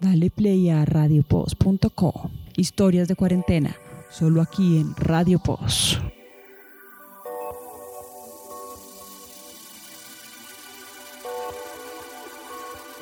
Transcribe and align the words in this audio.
Dale 0.00 0.30
play 0.30 0.70
a 0.70 0.84
radiopost.co. 0.84 2.30
Historias 2.56 3.08
de 3.08 3.16
cuarentena, 3.16 3.74
solo 4.10 4.40
aquí 4.40 4.78
en 4.78 4.94
Radio 4.94 5.40
Post. 5.40 5.98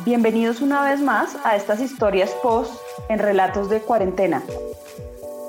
Bienvenidos 0.06 0.62
una 0.62 0.85
vez 0.85 1.03
más 1.03 1.37
a 1.45 1.54
estas 1.54 1.82
historias 1.82 2.31
post 2.42 2.72
en 3.10 3.19
relatos 3.19 3.69
de 3.69 3.83
cuarentena. 3.83 4.42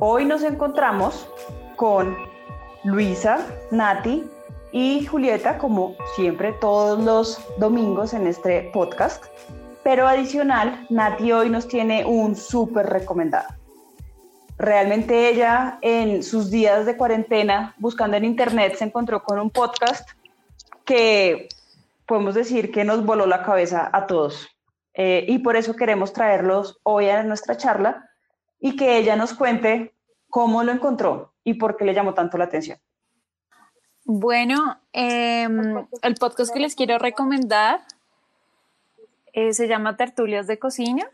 Hoy 0.01 0.25
nos 0.25 0.43
encontramos 0.43 1.29
con 1.77 2.13
Luisa, 2.83 3.39
Nati 3.71 4.25
y 4.73 5.05
Julieta, 5.05 5.57
como 5.57 5.95
siempre 6.17 6.51
todos 6.59 7.01
los 7.01 7.39
domingos 7.57 8.13
en 8.13 8.27
este 8.27 8.69
podcast. 8.73 9.23
Pero 9.87 10.05
adicional, 10.05 10.85
Nati 10.89 11.31
hoy 11.31 11.49
nos 11.49 11.69
tiene 11.69 12.03
un 12.03 12.35
súper 12.35 12.87
recomendado. 12.87 13.47
Realmente 14.57 15.29
ella 15.29 15.79
en 15.81 16.23
sus 16.23 16.51
días 16.51 16.85
de 16.85 16.97
cuarentena, 16.97 17.73
buscando 17.77 18.17
en 18.17 18.25
internet, 18.25 18.75
se 18.75 18.83
encontró 18.83 19.23
con 19.23 19.39
un 19.39 19.49
podcast 19.49 20.09
que 20.83 21.47
podemos 22.05 22.35
decir 22.35 22.69
que 22.69 22.83
nos 22.83 23.05
voló 23.05 23.25
la 23.27 23.43
cabeza 23.43 23.89
a 23.93 24.07
todos. 24.07 24.49
Eh, 24.93 25.23
y 25.29 25.39
por 25.39 25.55
eso 25.55 25.73
queremos 25.73 26.11
traerlos 26.11 26.81
hoy 26.83 27.07
a 27.07 27.23
nuestra 27.23 27.55
charla 27.55 28.09
y 28.59 28.75
que 28.75 28.97
ella 28.97 29.15
nos 29.15 29.33
cuente 29.33 29.95
cómo 30.29 30.63
lo 30.63 30.73
encontró 30.73 31.33
y 31.45 31.53
por 31.53 31.77
qué 31.77 31.85
le 31.85 31.93
llamó 31.93 32.13
tanto 32.13 32.37
la 32.37 32.43
atención. 32.43 32.77
Bueno, 34.03 34.81
em, 34.91 35.87
el 36.01 36.15
podcast 36.15 36.53
que 36.53 36.59
les 36.59 36.75
quiero 36.75 36.97
recomendar 36.97 37.79
eh, 39.37 39.53
se 39.53 39.67
llama 39.67 39.97
Tertulias 39.97 40.47
de 40.47 40.57
Cocina. 40.57 41.07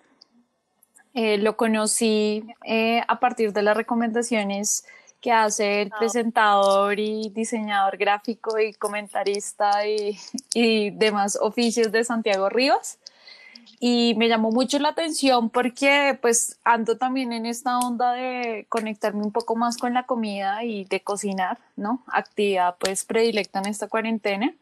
Eh, 1.13 1.37
lo 1.39 1.57
conocí 1.57 2.45
eh, 2.63 3.01
a 3.05 3.19
partir 3.19 3.51
de 3.51 3.63
las 3.63 3.75
recomendaciones 3.75 4.85
que 5.19 5.33
hace 5.33 5.81
el 5.81 5.89
presentador 5.89 7.01
y 7.01 7.31
diseñador 7.35 7.97
gráfico 7.97 8.57
y 8.59 8.73
comentarista 8.75 9.85
y, 9.85 10.17
y 10.53 10.91
demás 10.91 11.37
oficios 11.41 11.91
de 11.91 12.05
Santiago 12.05 12.47
Rivas 12.47 12.97
y 13.81 14.15
me 14.15 14.29
llamó 14.29 14.51
mucho 14.51 14.79
la 14.79 14.89
atención 14.89 15.49
porque 15.49 16.17
pues 16.21 16.57
ando 16.63 16.97
también 16.97 17.33
en 17.33 17.45
esta 17.45 17.77
onda 17.79 18.13
de 18.13 18.65
conectarme 18.69 19.21
un 19.21 19.33
poco 19.33 19.57
más 19.57 19.75
con 19.75 19.93
la 19.93 20.03
comida 20.03 20.63
y 20.63 20.85
de 20.85 21.01
cocinar, 21.01 21.57
¿no? 21.75 22.01
Actividad 22.07 22.77
pues 22.79 23.03
predilecta 23.03 23.59
en 23.59 23.65
esta 23.65 23.89
cuarentena. 23.89 24.53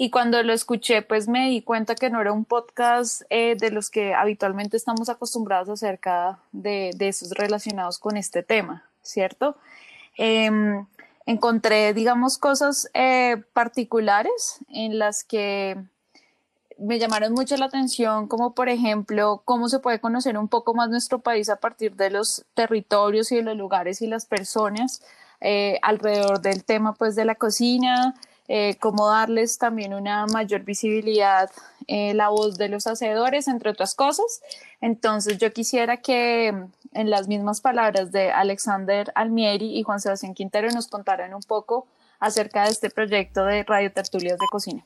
Y 0.00 0.10
cuando 0.10 0.42
lo 0.44 0.52
escuché 0.52 1.02
pues 1.02 1.26
me 1.28 1.50
di 1.50 1.60
cuenta 1.60 1.96
que 1.96 2.08
no 2.08 2.20
era 2.20 2.32
un 2.32 2.44
podcast 2.44 3.22
eh, 3.30 3.56
de 3.58 3.72
los 3.72 3.90
que 3.90 4.14
habitualmente 4.14 4.76
estamos 4.76 5.08
acostumbrados 5.08 5.68
acerca 5.68 6.38
de, 6.52 6.92
de 6.96 7.08
esos 7.08 7.32
relacionados 7.32 7.98
con 7.98 8.16
este 8.16 8.44
tema, 8.44 8.84
¿cierto? 9.02 9.56
Em, 10.16 10.86
encontré 11.26 11.92
digamos 11.94 12.38
cosas 12.38 12.88
eh, 12.94 13.42
particulares 13.52 14.60
en 14.68 15.00
las 15.00 15.24
que 15.24 15.76
me 16.78 16.98
llamaron 17.00 17.32
mucho 17.32 17.56
la 17.56 17.66
atención, 17.66 18.28
como 18.28 18.54
por 18.54 18.68
ejemplo, 18.68 19.42
cómo 19.44 19.68
se 19.68 19.80
puede 19.80 20.00
conocer 20.00 20.38
un 20.38 20.48
poco 20.48 20.74
más 20.74 20.88
nuestro 20.88 21.18
país 21.18 21.48
a 21.48 21.56
partir 21.56 21.96
de 21.96 22.10
los 22.10 22.44
territorios 22.54 23.32
y 23.32 23.36
de 23.36 23.42
los 23.42 23.56
lugares 23.56 24.00
y 24.00 24.06
las 24.06 24.26
personas 24.26 25.02
eh, 25.40 25.78
alrededor 25.82 26.40
del 26.40 26.64
tema 26.64 26.94
pues 26.94 27.16
de 27.16 27.24
la 27.24 27.34
cocina, 27.34 28.14
eh, 28.48 28.76
cómo 28.80 29.08
darles 29.08 29.58
también 29.58 29.92
una 29.92 30.26
mayor 30.26 30.64
visibilidad, 30.64 31.50
eh, 31.86 32.14
la 32.14 32.30
voz 32.30 32.56
de 32.56 32.70
los 32.70 32.86
hacedores, 32.86 33.46
entre 33.46 33.70
otras 33.70 33.94
cosas. 33.94 34.40
Entonces 34.80 35.38
yo 35.38 35.52
quisiera 35.52 35.98
que 35.98 36.48
en 36.92 37.10
las 37.10 37.28
mismas 37.28 37.60
palabras 37.60 38.10
de 38.10 38.30
Alexander 38.30 39.12
Almieri 39.14 39.78
y 39.78 39.82
Juan 39.82 40.00
Sebastián 40.00 40.34
Quintero 40.34 40.70
nos 40.70 40.88
contaran 40.88 41.34
un 41.34 41.42
poco 41.42 41.86
acerca 42.20 42.64
de 42.64 42.70
este 42.70 42.90
proyecto 42.90 43.44
de 43.44 43.64
Radio 43.64 43.92
Tertulias 43.92 44.38
de 44.38 44.46
Cocina. 44.50 44.84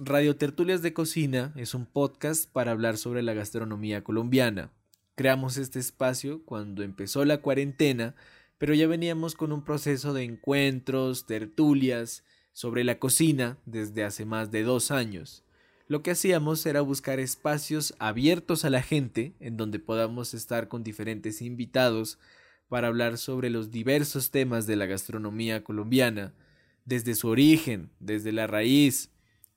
Radio 0.00 0.36
Tertulias 0.36 0.82
de 0.82 0.92
Cocina 0.92 1.52
es 1.56 1.74
un 1.74 1.86
podcast 1.86 2.50
para 2.50 2.72
hablar 2.72 2.96
sobre 2.96 3.22
la 3.22 3.34
gastronomía 3.34 4.02
colombiana. 4.02 4.70
Creamos 5.14 5.56
este 5.58 5.78
espacio 5.78 6.42
cuando 6.44 6.82
empezó 6.82 7.24
la 7.24 7.38
cuarentena, 7.38 8.14
pero 8.58 8.74
ya 8.74 8.88
veníamos 8.88 9.34
con 9.34 9.52
un 9.52 9.62
proceso 9.62 10.12
de 10.12 10.24
encuentros, 10.24 11.26
tertulias 11.26 12.24
sobre 12.54 12.84
la 12.84 12.98
cocina 12.98 13.58
desde 13.66 14.04
hace 14.04 14.24
más 14.24 14.50
de 14.50 14.62
dos 14.62 14.90
años. 14.90 15.44
Lo 15.86 16.02
que 16.02 16.12
hacíamos 16.12 16.64
era 16.64 16.80
buscar 16.80 17.20
espacios 17.20 17.94
abiertos 17.98 18.64
a 18.64 18.70
la 18.70 18.80
gente 18.80 19.34
en 19.40 19.58
donde 19.58 19.78
podamos 19.78 20.32
estar 20.32 20.68
con 20.68 20.82
diferentes 20.82 21.42
invitados 21.42 22.18
para 22.68 22.88
hablar 22.88 23.18
sobre 23.18 23.50
los 23.50 23.70
diversos 23.70 24.30
temas 24.30 24.66
de 24.66 24.76
la 24.76 24.86
gastronomía 24.86 25.62
colombiana, 25.62 26.32
desde 26.86 27.14
su 27.14 27.28
origen, 27.28 27.90
desde 27.98 28.32
la 28.32 28.46
raíz, 28.46 29.10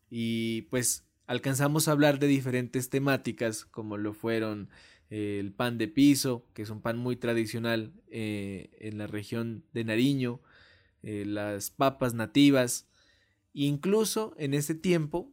y 0.10 0.64
pues 0.64 1.06
alcanzamos 1.28 1.88
a 1.88 1.92
hablar 1.92 2.20
de 2.20 2.28
diferentes 2.28 2.90
temáticas 2.90 3.64
como 3.66 3.98
lo 3.98 4.14
fueron 4.14 4.70
eh, 5.10 5.38
el 5.40 5.54
pan 5.54 5.78
de 5.78 5.88
piso, 5.88 6.46
que 6.54 6.64
es 6.64 6.70
un 6.70 6.82
pan 6.82 6.98
muy 6.98 7.16
tradicional 7.16 7.94
eh, 8.10 8.70
en 8.80 8.98
la 8.98 9.08
región 9.08 9.64
de 9.74 9.84
Nariño, 9.84 10.42
eh, 11.08 11.26
las 11.26 11.72
papas 11.72 12.14
nativas, 12.14 12.86
incluso 13.54 14.36
en 14.38 14.54
ese 14.54 14.76
tiempo 14.76 15.32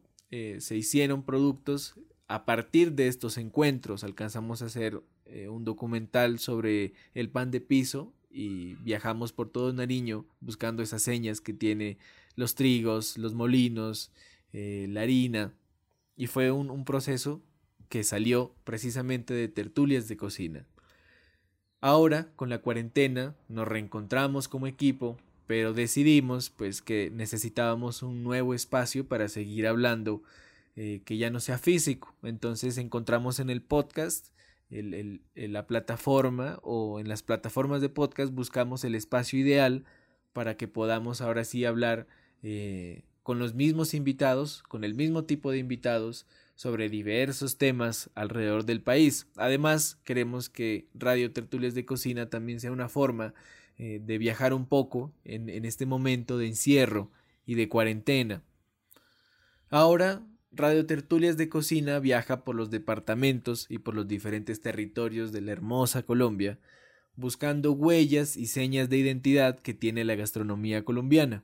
se 0.59 0.75
hicieron 0.75 1.23
productos 1.23 1.95
a 2.27 2.43
partir 2.43 2.91
de 2.91 3.07
estos 3.07 3.37
encuentros, 3.37 4.03
alcanzamos 4.03 4.61
a 4.61 4.65
hacer 4.65 5.01
un 5.47 5.63
documental 5.63 6.39
sobre 6.39 6.93
el 7.13 7.29
pan 7.29 7.51
de 7.51 7.61
piso 7.61 8.11
y 8.29 8.75
viajamos 8.83 9.31
por 9.31 9.49
todo 9.49 9.71
Nariño 9.71 10.25
buscando 10.41 10.83
esas 10.83 11.03
señas 11.03 11.39
que 11.39 11.53
tiene 11.53 11.97
los 12.35 12.55
trigos, 12.55 13.17
los 13.17 13.33
molinos, 13.33 14.11
eh, 14.51 14.87
la 14.89 15.01
harina, 15.01 15.53
y 16.17 16.27
fue 16.27 16.51
un, 16.51 16.85
proceso 16.85 17.41
que 17.89 18.03
salió 18.03 18.53
precisamente 18.63 19.33
de 19.33 19.47
tertulias 19.47 20.07
de 20.07 20.17
cocina. 20.17 20.67
Ahora, 21.81 22.31
con 22.35 22.49
la 22.49 22.59
cuarentena, 22.59 23.35
nos 23.47 23.67
reencontramos 23.67 24.47
como 24.47 24.67
equipo, 24.67 25.17
pero 25.47 25.73
decidimos 25.73 26.49
pues 26.49 26.81
que 26.81 27.11
necesitábamos 27.11 28.03
un 28.03 28.23
nuevo 28.23 28.53
espacio 28.53 29.07
para 29.07 29.27
seguir 29.27 29.67
hablando 29.67 30.23
eh, 30.75 31.01
que 31.05 31.17
ya 31.17 31.29
no 31.29 31.39
sea 31.39 31.57
físico. 31.57 32.13
Entonces 32.23 32.77
encontramos 32.77 33.39
en 33.39 33.49
el 33.49 33.61
podcast, 33.61 34.27
en 34.69 35.21
la 35.35 35.67
plataforma 35.67 36.59
o 36.63 36.99
en 36.99 37.07
las 37.07 37.21
plataformas 37.21 37.81
de 37.81 37.89
podcast 37.89 38.33
buscamos 38.33 38.83
el 38.83 38.95
espacio 38.95 39.39
ideal 39.39 39.85
para 40.33 40.57
que 40.57 40.67
podamos 40.67 41.21
ahora 41.21 41.45
sí 41.45 41.63
hablar 41.63 42.07
eh, 42.43 43.03
con 43.23 43.39
los 43.39 43.53
mismos 43.53 43.93
invitados, 43.93 44.63
con 44.63 44.83
el 44.83 44.95
mismo 44.95 45.23
tipo 45.23 45.51
de 45.51 45.59
invitados, 45.59 46.25
sobre 46.55 46.89
diversos 46.89 47.57
temas 47.57 48.09
alrededor 48.15 48.65
del 48.65 48.81
país. 48.81 49.27
Además, 49.35 49.97
queremos 50.03 50.49
que 50.49 50.87
Radio 50.93 51.31
Tertulias 51.31 51.73
de 51.73 51.85
Cocina 51.85 52.29
también 52.29 52.59
sea 52.59 52.71
una 52.71 52.89
forma 52.89 53.33
eh, 53.77 53.99
de 54.01 54.17
viajar 54.17 54.53
un 54.53 54.67
poco 54.67 55.13
en, 55.25 55.65
este 55.65 55.85
momento 55.85 56.37
de 56.37 56.47
encierro 56.47 57.11
y 57.45 57.55
de 57.55 57.67
cuarentena. 57.67 58.41
Ahora, 59.69 60.25
Radio 60.51 60.85
Tertulias 60.85 61.35
de 61.35 61.49
Cocina 61.49 61.99
viaja 61.99 62.45
por 62.45 62.55
los 62.55 62.69
departamentos 62.69 63.65
y 63.67 63.79
por 63.79 63.93
los 63.93 64.07
diferentes 64.07 64.61
territorios 64.61 65.33
de 65.33 65.41
la 65.41 65.51
hermosa 65.51 66.03
Colombia, 66.03 66.57
buscando 67.17 67.73
huellas 67.73 68.37
y 68.37 68.47
señas 68.47 68.89
de 68.89 68.97
identidad 68.97 69.59
que 69.59 69.73
tiene 69.73 70.05
la 70.05 70.15
gastronomía 70.15 70.85
colombiana. 70.85 71.43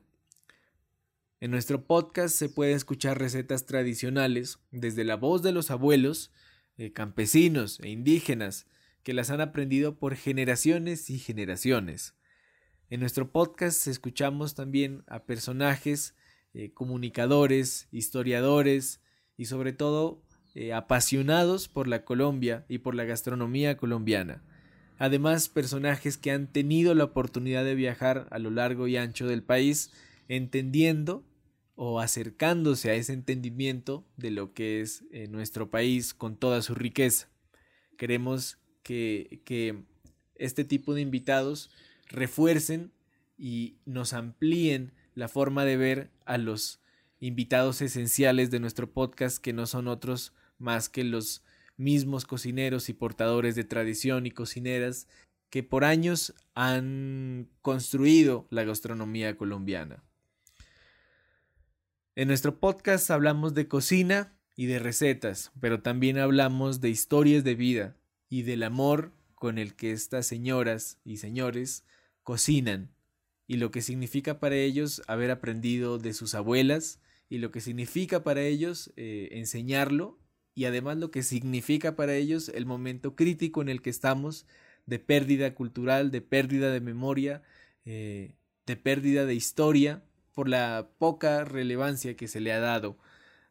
En 1.40 1.50
nuestro 1.50 1.84
podcast 1.84 2.34
se 2.34 2.48
pueden 2.48 2.76
escuchar 2.76 3.18
recetas 3.18 3.66
tradicionales 3.66 4.58
desde 4.70 5.04
la 5.04 5.16
voz 5.16 5.42
de 5.42 5.52
los 5.52 5.70
abuelos, 5.70 6.32
eh, 6.78 6.92
campesinos 6.92 7.78
e 7.80 7.90
indígenas 7.90 8.66
que 9.02 9.12
las 9.12 9.28
han 9.28 9.42
aprendido 9.42 9.98
por 9.98 10.16
generaciones 10.16 11.10
y 11.10 11.18
generaciones. 11.18 12.14
En 12.92 13.00
nuestro 13.00 13.32
podcast 13.32 13.86
escuchamos 13.86 14.54
también 14.54 15.02
a 15.06 15.24
personajes, 15.24 16.14
eh, 16.52 16.74
comunicadores, 16.74 17.88
historiadores 17.90 19.00
y 19.38 19.46
sobre 19.46 19.72
todo 19.72 20.22
eh, 20.54 20.74
apasionados 20.74 21.68
por 21.68 21.88
la 21.88 22.04
Colombia 22.04 22.66
y 22.68 22.80
por 22.80 22.94
la 22.94 23.04
gastronomía 23.04 23.78
colombiana. 23.78 24.44
Además, 24.98 25.48
personajes 25.48 26.18
que 26.18 26.32
han 26.32 26.52
tenido 26.52 26.94
la 26.94 27.04
oportunidad 27.04 27.64
de 27.64 27.76
viajar 27.76 28.28
a 28.30 28.38
lo 28.38 28.50
largo 28.50 28.86
y 28.86 28.98
ancho 28.98 29.26
del 29.26 29.42
país, 29.42 29.90
entendiendo 30.28 31.24
o 31.76 31.98
acercándose 31.98 32.90
a 32.90 32.94
ese 32.94 33.14
entendimiento 33.14 34.06
de 34.18 34.32
lo 34.32 34.52
que 34.52 34.82
es 34.82 35.02
eh, 35.12 35.28
nuestro 35.28 35.70
país 35.70 36.12
con 36.12 36.36
toda 36.36 36.60
su 36.60 36.74
riqueza. 36.74 37.30
Queremos 37.96 38.58
que, 38.82 39.40
que 39.46 39.82
este 40.34 40.64
tipo 40.64 40.92
de 40.92 41.00
invitados 41.00 41.70
refuercen 42.08 42.92
y 43.36 43.76
nos 43.84 44.12
amplíen 44.12 44.92
la 45.14 45.28
forma 45.28 45.64
de 45.64 45.76
ver 45.76 46.10
a 46.24 46.38
los 46.38 46.80
invitados 47.20 47.82
esenciales 47.82 48.50
de 48.50 48.60
nuestro 48.60 48.92
podcast 48.92 49.38
que 49.38 49.52
no 49.52 49.66
son 49.66 49.88
otros 49.88 50.32
más 50.58 50.88
que 50.88 51.04
los 51.04 51.44
mismos 51.76 52.24
cocineros 52.24 52.88
y 52.88 52.92
portadores 52.92 53.54
de 53.54 53.64
tradición 53.64 54.26
y 54.26 54.30
cocineras 54.30 55.08
que 55.50 55.62
por 55.62 55.84
años 55.84 56.34
han 56.54 57.48
construido 57.60 58.46
la 58.50 58.64
gastronomía 58.64 59.36
colombiana. 59.36 60.02
En 62.14 62.28
nuestro 62.28 62.58
podcast 62.58 63.10
hablamos 63.10 63.54
de 63.54 63.68
cocina 63.68 64.34
y 64.56 64.66
de 64.66 64.78
recetas, 64.78 65.52
pero 65.60 65.82
también 65.82 66.18
hablamos 66.18 66.80
de 66.80 66.90
historias 66.90 67.44
de 67.44 67.54
vida 67.54 67.96
y 68.28 68.42
del 68.42 68.62
amor 68.62 69.12
con 69.34 69.58
el 69.58 69.74
que 69.74 69.92
estas 69.92 70.26
señoras 70.26 70.98
y 71.04 71.18
señores 71.18 71.84
cocinan 72.22 72.90
y 73.46 73.56
lo 73.56 73.70
que 73.70 73.82
significa 73.82 74.40
para 74.40 74.56
ellos 74.56 75.02
haber 75.06 75.30
aprendido 75.30 75.98
de 75.98 76.12
sus 76.12 76.34
abuelas 76.34 77.00
y 77.28 77.38
lo 77.38 77.50
que 77.50 77.60
significa 77.60 78.22
para 78.22 78.42
ellos 78.42 78.92
eh, 78.96 79.28
enseñarlo 79.32 80.18
y 80.54 80.66
además 80.66 80.98
lo 80.98 81.10
que 81.10 81.22
significa 81.22 81.96
para 81.96 82.14
ellos 82.14 82.50
el 82.50 82.66
momento 82.66 83.16
crítico 83.16 83.62
en 83.62 83.68
el 83.68 83.82
que 83.82 83.90
estamos 83.90 84.46
de 84.86 84.98
pérdida 84.98 85.54
cultural, 85.54 86.10
de 86.10 86.20
pérdida 86.20 86.72
de 86.72 86.80
memoria, 86.80 87.42
eh, 87.84 88.34
de 88.66 88.76
pérdida 88.76 89.26
de 89.26 89.34
historia 89.34 90.02
por 90.34 90.48
la 90.48 90.88
poca 90.98 91.44
relevancia 91.44 92.16
que 92.16 92.28
se 92.28 92.40
le 92.40 92.52
ha 92.52 92.60
dado 92.60 92.98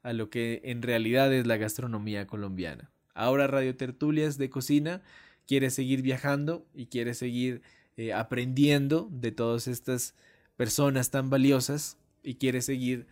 a 0.04 0.14
lo 0.14 0.30
que 0.30 0.62
en 0.64 0.82
realidad 0.82 1.34
es 1.34 1.46
la 1.46 1.58
gastronomía 1.58 2.28
colombiana. 2.28 2.92
Ahora 3.14 3.48
Radio 3.48 3.76
Tertulias 3.76 4.38
de 4.38 4.50
Cocina 4.50 5.02
quiere 5.48 5.70
seguir 5.70 6.02
viajando 6.02 6.66
y 6.74 6.88
quiere 6.88 7.14
seguir 7.14 7.62
eh, 7.98 8.14
aprendiendo 8.14 9.10
de 9.12 9.32
todas 9.32 9.68
estas 9.68 10.16
personas 10.56 11.12
tan 11.12 11.30
valiosas 11.30 11.98
y 12.24 12.36
quiere 12.36 12.62
seguir 12.62 13.06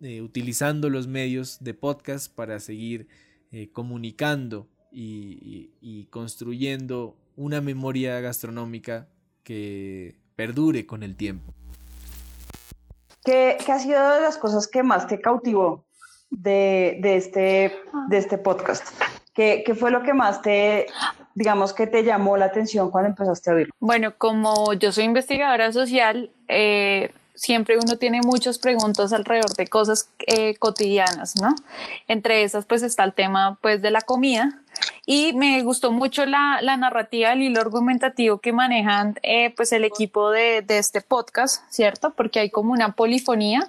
eh, 0.00 0.22
utilizando 0.22 0.90
los 0.90 1.06
medios 1.06 1.62
de 1.62 1.72
podcast 1.72 2.34
para 2.34 2.58
seguir 2.58 3.06
eh, 3.52 3.70
comunicando 3.72 4.66
y, 4.90 6.08
construyendo 6.10 7.16
una 7.36 7.60
memoria 7.60 8.20
gastronómica 8.20 9.08
que 9.42 10.16
perdure 10.36 10.86
con 10.86 11.02
el 11.02 11.16
tiempo. 11.16 11.52
¿Qué, 13.24 13.56
ha 13.66 13.78
sido 13.78 14.08
de 14.10 14.20
las 14.20 14.36
cosas 14.36 14.68
que 14.68 14.82
más 14.82 15.06
te 15.06 15.20
cautivó 15.20 15.84
de, 16.30 17.00
este, 17.02 17.72
de 18.08 18.18
este 18.18 18.38
podcast? 18.38 18.86
¿Qué, 19.32 19.62
¿Qué, 19.64 19.74
fue 19.74 19.90
lo 19.90 20.02
que 20.02 20.14
más 20.14 20.42
te, 20.42 20.86
digamos, 21.34 21.72
que 21.72 21.86
te 21.86 22.04
llamó 22.04 22.36
la 22.36 22.46
atención 22.46 22.90
cuando 22.90 23.10
empezaste 23.10 23.50
a 23.50 23.54
oírlo? 23.54 23.74
Bueno, 23.80 24.14
como 24.16 24.72
yo 24.74 24.92
soy 24.92 25.04
investigadora 25.04 25.72
social, 25.72 26.30
eh, 26.48 27.12
siempre 27.34 27.76
uno 27.76 27.98
tiene 27.98 28.20
muchas 28.22 28.58
preguntas 28.58 29.12
alrededor 29.12 29.54
de 29.54 29.66
cosas 29.66 30.08
eh, 30.26 30.56
cotidianas, 30.56 31.34
¿no? 31.40 31.54
Entre 32.08 32.42
esas, 32.44 32.64
pues 32.64 32.82
está 32.82 33.04
el 33.04 33.12
tema, 33.12 33.58
pues, 33.60 33.82
de 33.82 33.90
la 33.90 34.00
comida 34.00 34.60
y 35.06 35.32
me 35.34 35.62
gustó 35.62 35.92
mucho 35.92 36.24
la, 36.24 36.60
la 36.62 36.76
narrativa, 36.76 37.32
el 37.32 37.42
hilo 37.42 37.60
argumentativo 37.60 38.38
que 38.38 38.52
manejan 38.52 39.18
eh, 39.22 39.52
pues 39.54 39.72
el 39.72 39.84
equipo 39.84 40.30
de, 40.30 40.62
de, 40.62 40.78
este 40.78 41.02
podcast, 41.02 41.62
¿cierto? 41.70 42.10
Porque 42.10 42.40
hay 42.40 42.50
como 42.50 42.72
una 42.72 42.92
polifonía 42.92 43.68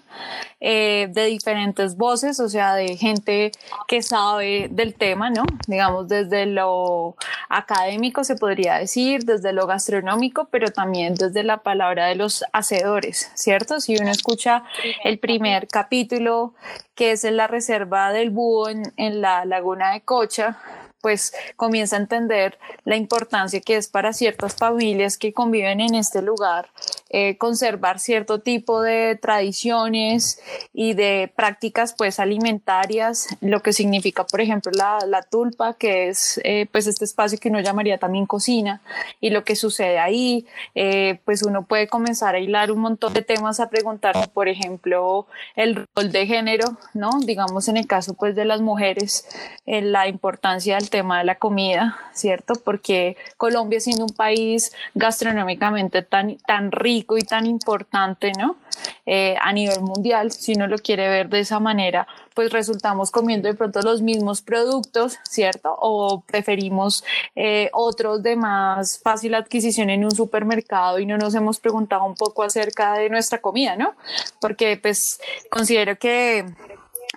eh, 0.61 1.07
de 1.11 1.25
diferentes 1.25 1.97
voces, 1.97 2.39
o 2.39 2.47
sea, 2.47 2.75
de 2.75 2.95
gente 2.95 3.51
que 3.87 4.01
sabe 4.01 4.69
del 4.71 4.93
tema, 4.93 5.29
¿no? 5.29 5.43
Digamos, 5.67 6.07
desde 6.07 6.45
lo 6.45 7.15
académico 7.49 8.23
se 8.23 8.35
podría 8.35 8.75
decir, 8.75 9.25
desde 9.25 9.51
lo 9.51 9.67
gastronómico, 9.67 10.47
pero 10.49 10.69
también 10.71 11.15
desde 11.15 11.43
la 11.43 11.57
palabra 11.57 12.07
de 12.07 12.15
los 12.15 12.45
hacedores, 12.53 13.31
¿cierto? 13.35 13.81
Si 13.81 13.97
uno 13.97 14.09
escucha 14.09 14.63
el 15.03 15.19
primer 15.19 15.67
capítulo, 15.67 16.53
que 16.95 17.11
es 17.11 17.25
en 17.25 17.35
la 17.35 17.47
reserva 17.47 18.13
del 18.13 18.29
búho 18.29 18.69
en, 18.69 18.93
en 18.95 19.19
la 19.19 19.43
laguna 19.43 19.91
de 19.91 20.01
Cocha, 20.01 20.57
pues 21.05 21.24
comienza 21.55 21.95
a 21.95 21.99
entender 21.99 22.57
la 22.83 22.95
importancia 22.95 23.61
que 23.61 23.77
es 23.77 23.87
para 23.87 24.13
ciertas 24.13 24.55
familias 24.55 25.17
que 25.17 25.33
conviven 25.33 25.79
en 25.79 25.95
este 25.95 26.21
lugar 26.21 26.69
eh, 27.17 27.37
conservar 27.37 27.99
cierto 27.99 28.39
tipo 28.39 28.81
de 28.81 29.15
tradiciones 29.15 30.41
y 30.73 30.95
de 30.95 31.31
prácticas 31.33 31.95
pues 31.97 32.19
alimentarias, 32.19 33.29
lo 33.39 33.61
que 33.61 33.71
significa 33.71 34.25
por 34.25 34.41
ejemplo 34.41 34.69
la, 34.75 34.99
la 35.07 35.21
tulpa, 35.21 35.75
que 35.75 36.09
es 36.09 36.41
eh, 36.43 36.67
pues 36.69 36.87
este 36.87 37.05
espacio 37.05 37.39
que 37.39 37.47
uno 37.47 37.61
llamaría 37.61 37.99
también 37.99 38.25
cocina 38.25 38.81
y 39.21 39.29
lo 39.29 39.45
que 39.45 39.55
sucede 39.55 39.97
ahí, 39.97 40.45
eh, 40.75 41.21
pues 41.23 41.41
uno 41.43 41.63
puede 41.65 41.87
comenzar 41.87 42.35
a 42.35 42.39
hilar 42.39 42.69
un 42.69 42.79
montón 42.79 43.13
de 43.13 43.21
temas 43.21 43.61
a 43.61 43.69
preguntar, 43.69 44.29
por 44.33 44.49
ejemplo, 44.49 45.25
el 45.55 45.87
rol 45.95 46.11
de 46.11 46.27
género, 46.27 46.77
¿no? 46.93 47.11
Digamos 47.21 47.69
en 47.69 47.77
el 47.77 47.87
caso 47.87 48.15
pues 48.15 48.35
de 48.35 48.43
las 48.43 48.59
mujeres, 48.59 49.25
la 49.65 50.09
importancia 50.09 50.75
del 50.75 50.89
tema 50.89 51.19
de 51.19 51.23
la 51.23 51.35
comida, 51.35 51.97
¿cierto? 52.11 52.55
Porque 52.55 53.15
Colombia 53.37 53.79
siendo 53.79 54.03
un 54.03 54.13
país 54.13 54.73
gastronómicamente 54.95 56.01
tan, 56.01 56.35
tan 56.45 56.73
rico 56.73 57.04
y 57.17 57.21
tan 57.21 57.45
importante, 57.45 58.31
¿no? 58.37 58.57
Eh, 59.05 59.35
a 59.41 59.53
nivel 59.53 59.81
mundial, 59.81 60.31
si 60.31 60.53
uno 60.53 60.67
lo 60.67 60.77
quiere 60.77 61.07
ver 61.07 61.29
de 61.29 61.41
esa 61.41 61.59
manera, 61.59 62.07
pues 62.33 62.51
resultamos 62.51 63.11
comiendo 63.11 63.47
de 63.47 63.53
pronto 63.53 63.81
los 63.81 64.01
mismos 64.01 64.41
productos, 64.41 65.17
¿cierto? 65.29 65.75
O 65.79 66.21
preferimos 66.21 67.03
eh, 67.35 67.69
otros 67.73 68.23
de 68.23 68.35
más 68.35 68.99
fácil 69.03 69.35
adquisición 69.35 69.89
en 69.89 70.03
un 70.05 70.11
supermercado 70.11 70.99
y 70.99 71.05
no 71.05 71.17
nos 71.17 71.35
hemos 71.35 71.59
preguntado 71.59 72.03
un 72.05 72.15
poco 72.15 72.43
acerca 72.43 72.93
de 72.93 73.09
nuestra 73.09 73.39
comida, 73.41 73.75
¿no? 73.75 73.93
Porque 74.39 74.77
pues 74.77 75.19
considero 75.49 75.97
que 75.97 76.45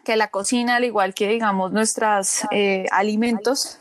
que 0.05 0.17
la 0.17 0.29
cocina, 0.29 0.77
al 0.77 0.85
igual 0.85 1.13
que 1.13 1.29
digamos 1.29 1.71
nuestros 1.71 2.41
eh, 2.51 2.87
alimentos, 2.93 3.79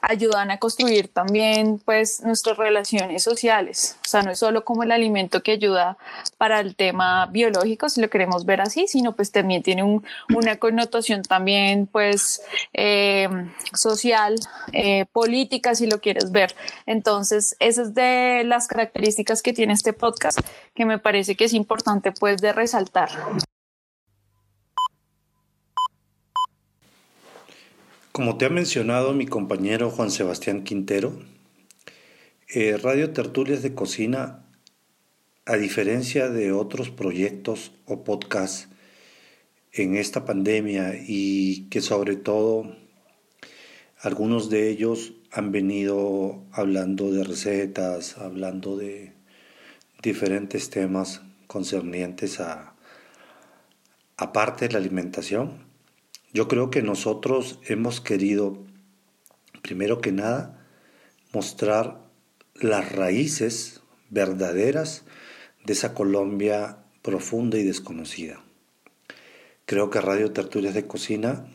ayudan 0.00 0.50
a 0.50 0.58
construir 0.58 1.08
también 1.08 1.80
pues 1.84 2.22
nuestras 2.22 2.56
relaciones 2.56 3.22
sociales. 3.22 3.96
O 4.04 4.08
sea, 4.08 4.22
no 4.22 4.30
es 4.30 4.38
solo 4.38 4.64
como 4.64 4.82
el 4.82 4.92
alimento 4.92 5.42
que 5.42 5.52
ayuda 5.52 5.98
para 6.36 6.60
el 6.60 6.76
tema 6.76 7.26
biológico, 7.26 7.88
si 7.88 8.00
lo 8.00 8.10
queremos 8.10 8.46
ver 8.46 8.60
así, 8.60 8.86
sino 8.86 9.14
pues 9.14 9.32
también 9.32 9.62
tiene 9.62 9.82
una 9.82 10.56
connotación 10.56 11.22
también 11.22 11.86
pues 11.86 12.42
eh, 12.72 13.28
social, 13.74 14.36
eh, 14.72 15.06
política, 15.12 15.74
si 15.74 15.86
lo 15.86 16.00
quieres 16.00 16.30
ver. 16.30 16.54
Entonces, 16.86 17.56
esas 17.60 17.88
es 17.88 17.94
de 17.94 18.42
las 18.44 18.66
características 18.66 19.42
que 19.42 19.52
tiene 19.52 19.72
este 19.72 19.92
podcast 19.92 20.40
que 20.74 20.84
me 20.84 20.98
parece 20.98 21.36
que 21.36 21.44
es 21.44 21.52
importante 21.52 22.12
pues 22.12 22.40
de 22.40 22.52
resaltar. 22.52 23.10
Como 28.18 28.36
te 28.36 28.46
ha 28.46 28.50
mencionado 28.50 29.14
mi 29.14 29.26
compañero 29.26 29.90
Juan 29.90 30.10
Sebastián 30.10 30.64
Quintero, 30.64 31.16
eh, 32.48 32.76
Radio 32.76 33.12
Tertulias 33.12 33.62
de 33.62 33.76
Cocina, 33.76 34.44
a 35.46 35.54
diferencia 35.54 36.28
de 36.28 36.50
otros 36.50 36.90
proyectos 36.90 37.70
o 37.86 38.02
podcasts 38.02 38.70
en 39.70 39.94
esta 39.94 40.24
pandemia 40.24 40.94
y 40.96 41.68
que 41.70 41.80
sobre 41.80 42.16
todo 42.16 42.76
algunos 44.00 44.50
de 44.50 44.68
ellos 44.68 45.12
han 45.30 45.52
venido 45.52 46.42
hablando 46.50 47.12
de 47.12 47.22
recetas, 47.22 48.18
hablando 48.18 48.76
de 48.76 49.12
diferentes 50.02 50.70
temas 50.70 51.22
concernientes 51.46 52.40
a, 52.40 52.74
aparte 54.16 54.66
de 54.66 54.72
la 54.72 54.80
alimentación, 54.80 55.67
yo 56.32 56.48
creo 56.48 56.70
que 56.70 56.82
nosotros 56.82 57.58
hemos 57.66 58.00
querido, 58.00 58.64
primero 59.62 60.00
que 60.00 60.12
nada, 60.12 60.66
mostrar 61.32 62.06
las 62.54 62.92
raíces 62.92 63.80
verdaderas 64.10 65.04
de 65.64 65.72
esa 65.72 65.94
Colombia 65.94 66.78
profunda 67.02 67.58
y 67.58 67.64
desconocida. 67.64 68.42
Creo 69.64 69.90
que 69.90 70.00
Radio 70.00 70.32
Tertulias 70.32 70.74
de 70.74 70.86
Cocina 70.86 71.46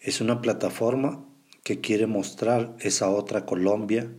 es 0.00 0.20
una 0.20 0.40
plataforma 0.40 1.24
que 1.62 1.80
quiere 1.80 2.06
mostrar 2.06 2.74
esa 2.80 3.10
otra 3.10 3.46
Colombia 3.46 4.10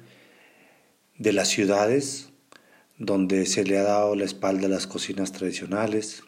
de 1.18 1.34
las 1.34 1.50
ciudades 1.50 2.30
donde 2.98 3.46
se 3.46 3.64
le 3.64 3.78
ha 3.78 3.84
dado 3.84 4.16
la 4.16 4.24
espalda 4.24 4.68
a 4.68 4.70
las 4.70 4.88
cocinas 4.88 5.32
tradicionales, 5.32 6.24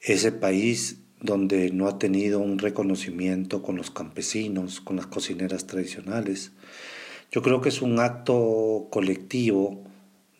ese 0.00 0.32
país 0.32 0.98
donde 1.20 1.70
no 1.72 1.88
ha 1.88 1.98
tenido 1.98 2.38
un 2.38 2.58
reconocimiento 2.58 3.62
con 3.62 3.76
los 3.76 3.90
campesinos, 3.90 4.80
con 4.80 4.96
las 4.96 5.06
cocineras 5.06 5.66
tradicionales. 5.66 6.52
Yo 7.30 7.42
creo 7.42 7.60
que 7.60 7.68
es 7.68 7.82
un 7.82 7.98
acto 7.98 8.88
colectivo 8.90 9.82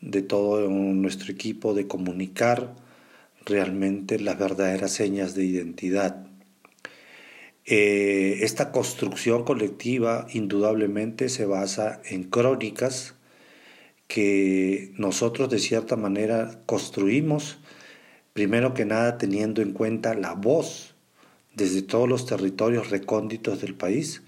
de 0.00 0.22
todo 0.22 0.68
nuestro 0.68 1.32
equipo 1.32 1.74
de 1.74 1.86
comunicar 1.86 2.74
realmente 3.44 4.20
las 4.20 4.38
verdaderas 4.38 4.92
señas 4.92 5.34
de 5.34 5.44
identidad. 5.44 6.26
Eh, 7.64 8.38
esta 8.42 8.72
construcción 8.72 9.44
colectiva 9.44 10.26
indudablemente 10.32 11.28
se 11.28 11.44
basa 11.44 12.00
en 12.04 12.24
crónicas 12.24 13.14
que 14.06 14.92
nosotros 14.96 15.50
de 15.50 15.58
cierta 15.58 15.96
manera 15.96 16.62
construimos 16.64 17.58
primero 18.38 18.72
que 18.72 18.84
nada 18.84 19.18
teniendo 19.18 19.62
en 19.62 19.72
cuenta 19.72 20.14
la 20.14 20.32
voz 20.32 20.94
desde 21.56 21.82
todos 21.82 22.08
los 22.08 22.24
territorios 22.24 22.88
recónditos 22.88 23.60
del 23.60 23.74
país 23.74 24.22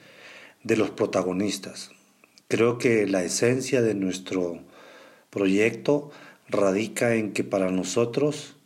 de 0.64 0.76
los 0.76 0.90
protagonistas. 0.90 1.92
Creo 2.48 2.76
que 2.76 3.06
la 3.06 3.22
esencia 3.22 3.82
de 3.82 3.94
nuestro 3.94 4.58
proyecto 5.30 6.10
radica 6.48 7.14
en 7.14 7.32
que 7.32 7.44
para 7.44 7.70
nosotros 7.70 8.56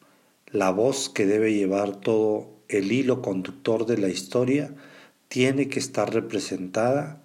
la 0.47 0.71
voz 0.71 1.11
que 1.11 1.27
debe 1.27 1.53
llevar 1.53 1.95
todo 1.95 2.49
el 2.69 2.91
hilo 2.91 3.21
conductor 3.21 3.85
de 3.85 3.99
la 3.99 4.09
historia 4.09 4.75
tiene 5.29 5.69
que 5.69 5.79
estar 5.79 6.15
representada 6.15 7.21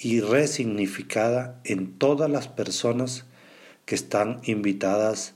y 0.00 0.20
resignificada 0.20 1.60
en 1.64 1.98
todas 1.98 2.30
las 2.30 2.46
personas 2.46 3.24
que 3.84 3.96
están 3.96 4.42
invitadas, 4.44 5.34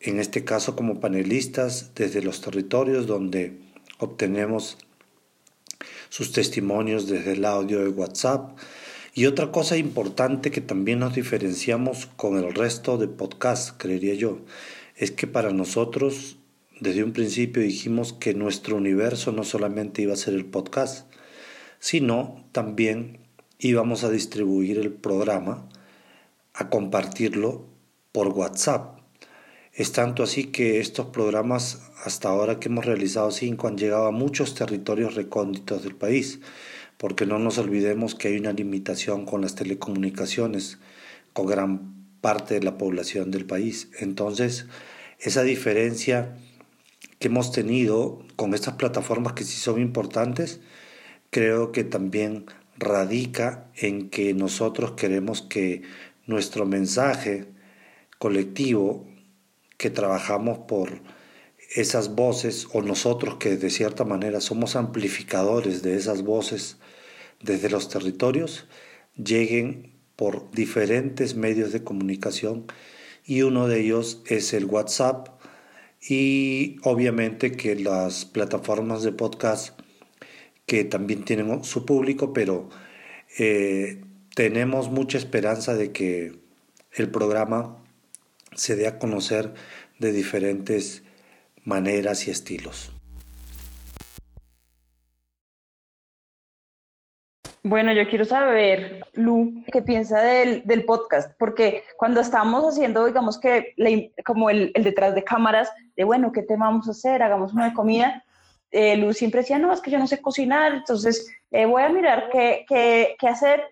en 0.00 0.20
este 0.20 0.44
caso 0.44 0.76
como 0.76 1.00
panelistas, 1.00 1.92
desde 1.94 2.22
los 2.22 2.40
territorios 2.40 3.06
donde 3.06 3.58
obtenemos 3.98 4.78
sus 6.08 6.32
testimonios 6.32 7.08
desde 7.08 7.32
el 7.32 7.44
audio 7.44 7.80
de 7.80 7.88
WhatsApp. 7.88 8.56
Y 9.14 9.26
otra 9.26 9.50
cosa 9.50 9.76
importante 9.76 10.50
que 10.50 10.60
también 10.60 11.00
nos 11.00 11.14
diferenciamos 11.14 12.06
con 12.16 12.38
el 12.38 12.54
resto 12.54 12.98
de 12.98 13.08
podcasts, 13.08 13.74
creería 13.76 14.14
yo, 14.14 14.38
es 14.96 15.10
que 15.10 15.26
para 15.26 15.50
nosotros 15.50 16.38
desde 16.80 17.02
un 17.02 17.12
principio 17.12 17.62
dijimos 17.62 18.12
que 18.12 18.34
nuestro 18.34 18.76
universo 18.76 19.32
no 19.32 19.42
solamente 19.42 20.02
iba 20.02 20.12
a 20.12 20.16
ser 20.16 20.34
el 20.34 20.44
podcast, 20.44 21.12
sino 21.80 22.44
también 22.52 23.18
íbamos 23.58 24.04
a 24.04 24.10
distribuir 24.10 24.78
el 24.78 24.92
programa, 24.92 25.68
a 26.54 26.70
compartirlo 26.70 27.66
por 28.12 28.28
WhatsApp. 28.28 28.97
Es 29.78 29.92
tanto 29.92 30.24
así 30.24 30.46
que 30.46 30.80
estos 30.80 31.06
programas, 31.06 31.82
hasta 32.04 32.28
ahora 32.28 32.58
que 32.58 32.68
hemos 32.68 32.84
realizado 32.84 33.30
cinco, 33.30 33.68
han 33.68 33.78
llegado 33.78 34.08
a 34.08 34.10
muchos 34.10 34.56
territorios 34.56 35.14
recónditos 35.14 35.84
del 35.84 35.94
país, 35.94 36.40
porque 36.96 37.26
no 37.26 37.38
nos 37.38 37.58
olvidemos 37.58 38.16
que 38.16 38.26
hay 38.26 38.38
una 38.38 38.52
limitación 38.52 39.24
con 39.24 39.40
las 39.40 39.54
telecomunicaciones, 39.54 40.80
con 41.32 41.46
gran 41.46 41.94
parte 42.20 42.54
de 42.54 42.64
la 42.64 42.76
población 42.76 43.30
del 43.30 43.46
país. 43.46 43.88
Entonces, 44.00 44.66
esa 45.20 45.44
diferencia 45.44 46.36
que 47.20 47.28
hemos 47.28 47.52
tenido 47.52 48.26
con 48.34 48.54
estas 48.54 48.74
plataformas 48.74 49.34
que 49.34 49.44
sí 49.44 49.58
son 49.58 49.80
importantes, 49.80 50.58
creo 51.30 51.70
que 51.70 51.84
también 51.84 52.46
radica 52.78 53.70
en 53.76 54.10
que 54.10 54.34
nosotros 54.34 54.94
queremos 54.96 55.40
que 55.40 55.82
nuestro 56.26 56.66
mensaje 56.66 57.46
colectivo, 58.18 59.07
que 59.78 59.88
trabajamos 59.88 60.58
por 60.68 61.00
esas 61.74 62.14
voces, 62.14 62.66
o 62.72 62.82
nosotros 62.82 63.36
que 63.36 63.56
de 63.56 63.70
cierta 63.70 64.04
manera 64.04 64.40
somos 64.40 64.76
amplificadores 64.76 65.82
de 65.82 65.96
esas 65.96 66.22
voces 66.22 66.76
desde 67.40 67.70
los 67.70 67.88
territorios, 67.88 68.66
lleguen 69.16 69.94
por 70.16 70.50
diferentes 70.50 71.36
medios 71.36 71.72
de 71.72 71.84
comunicación 71.84 72.66
y 73.24 73.42
uno 73.42 73.68
de 73.68 73.80
ellos 73.80 74.22
es 74.26 74.52
el 74.52 74.64
WhatsApp 74.64 75.28
y 76.00 76.78
obviamente 76.82 77.52
que 77.52 77.76
las 77.76 78.24
plataformas 78.24 79.02
de 79.02 79.12
podcast 79.12 79.78
que 80.66 80.84
también 80.84 81.24
tienen 81.24 81.64
su 81.64 81.84
público, 81.86 82.32
pero 82.32 82.68
eh, 83.38 84.00
tenemos 84.34 84.90
mucha 84.90 85.18
esperanza 85.18 85.74
de 85.74 85.92
que 85.92 86.32
el 86.92 87.10
programa 87.10 87.84
se 88.58 88.76
dé 88.76 88.88
a 88.88 88.98
conocer 88.98 89.54
de 89.98 90.12
diferentes 90.12 91.04
maneras 91.64 92.26
y 92.26 92.30
estilos. 92.30 92.92
Bueno, 97.62 97.92
yo 97.92 98.08
quiero 98.08 98.24
saber, 98.24 99.04
Lu, 99.12 99.62
qué 99.70 99.82
piensa 99.82 100.22
del, 100.22 100.62
del 100.64 100.84
podcast, 100.84 101.32
porque 101.38 101.84
cuando 101.96 102.20
estamos 102.20 102.64
haciendo, 102.64 103.04
digamos 103.04 103.38
que 103.38 103.74
como 104.24 104.48
el, 104.48 104.72
el, 104.74 104.84
detrás 104.84 105.14
de 105.14 105.22
cámaras, 105.22 105.70
de 105.96 106.04
bueno, 106.04 106.32
¿qué 106.32 106.42
tema 106.42 106.66
vamos 106.66 106.88
a 106.88 106.92
hacer? 106.92 107.22
Hagamos 107.22 107.52
una 107.52 107.74
comida. 107.74 108.24
Eh, 108.70 108.96
Lu 108.96 109.12
siempre 109.12 109.40
decía, 109.40 109.58
no, 109.58 109.72
es 109.72 109.80
que 109.80 109.90
yo 109.90 109.98
no 109.98 110.06
sé 110.06 110.20
cocinar, 110.20 110.72
entonces 110.72 111.30
eh, 111.50 111.66
voy 111.66 111.82
a 111.82 111.88
mirar 111.88 112.28
qué, 112.30 112.64
qué, 112.68 113.16
qué, 113.18 113.28
hacer, 113.28 113.62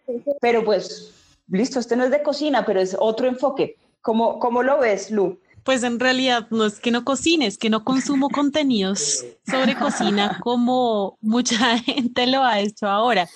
pero 0.41 0.65
pues, 0.65 1.15
listo, 1.49 1.79
este 1.79 1.97
no 1.97 2.05
es 2.05 2.11
de 2.11 2.23
cocina, 2.23 2.65
pero 2.67 2.81
es 2.81 2.97
otro 2.99 3.27
enfoque. 3.27 3.77
¿Cómo, 4.07 4.39
cómo 4.39 4.63
lo 4.63 4.79
ves, 4.79 5.11
Lu? 5.11 5.41
Pues 5.65 5.83
en 5.83 5.99
realidad 5.99 6.47
no 6.51 6.65
es 6.65 6.79
que 6.79 6.93
no 6.93 7.05
cocine, 7.05 7.45
es 7.45 7.59
que 7.59 7.71
no 7.71 7.83
consumo 7.83 8.31
contenidos 8.31 9.25
sobre 9.51 9.75
cocina 9.75 10.39
como 10.45 11.19
mucha 11.21 11.77
gente 11.85 12.29
lo 12.29 12.45
ha 12.45 12.61
hecho 12.61 12.87
ahora. 12.87 13.29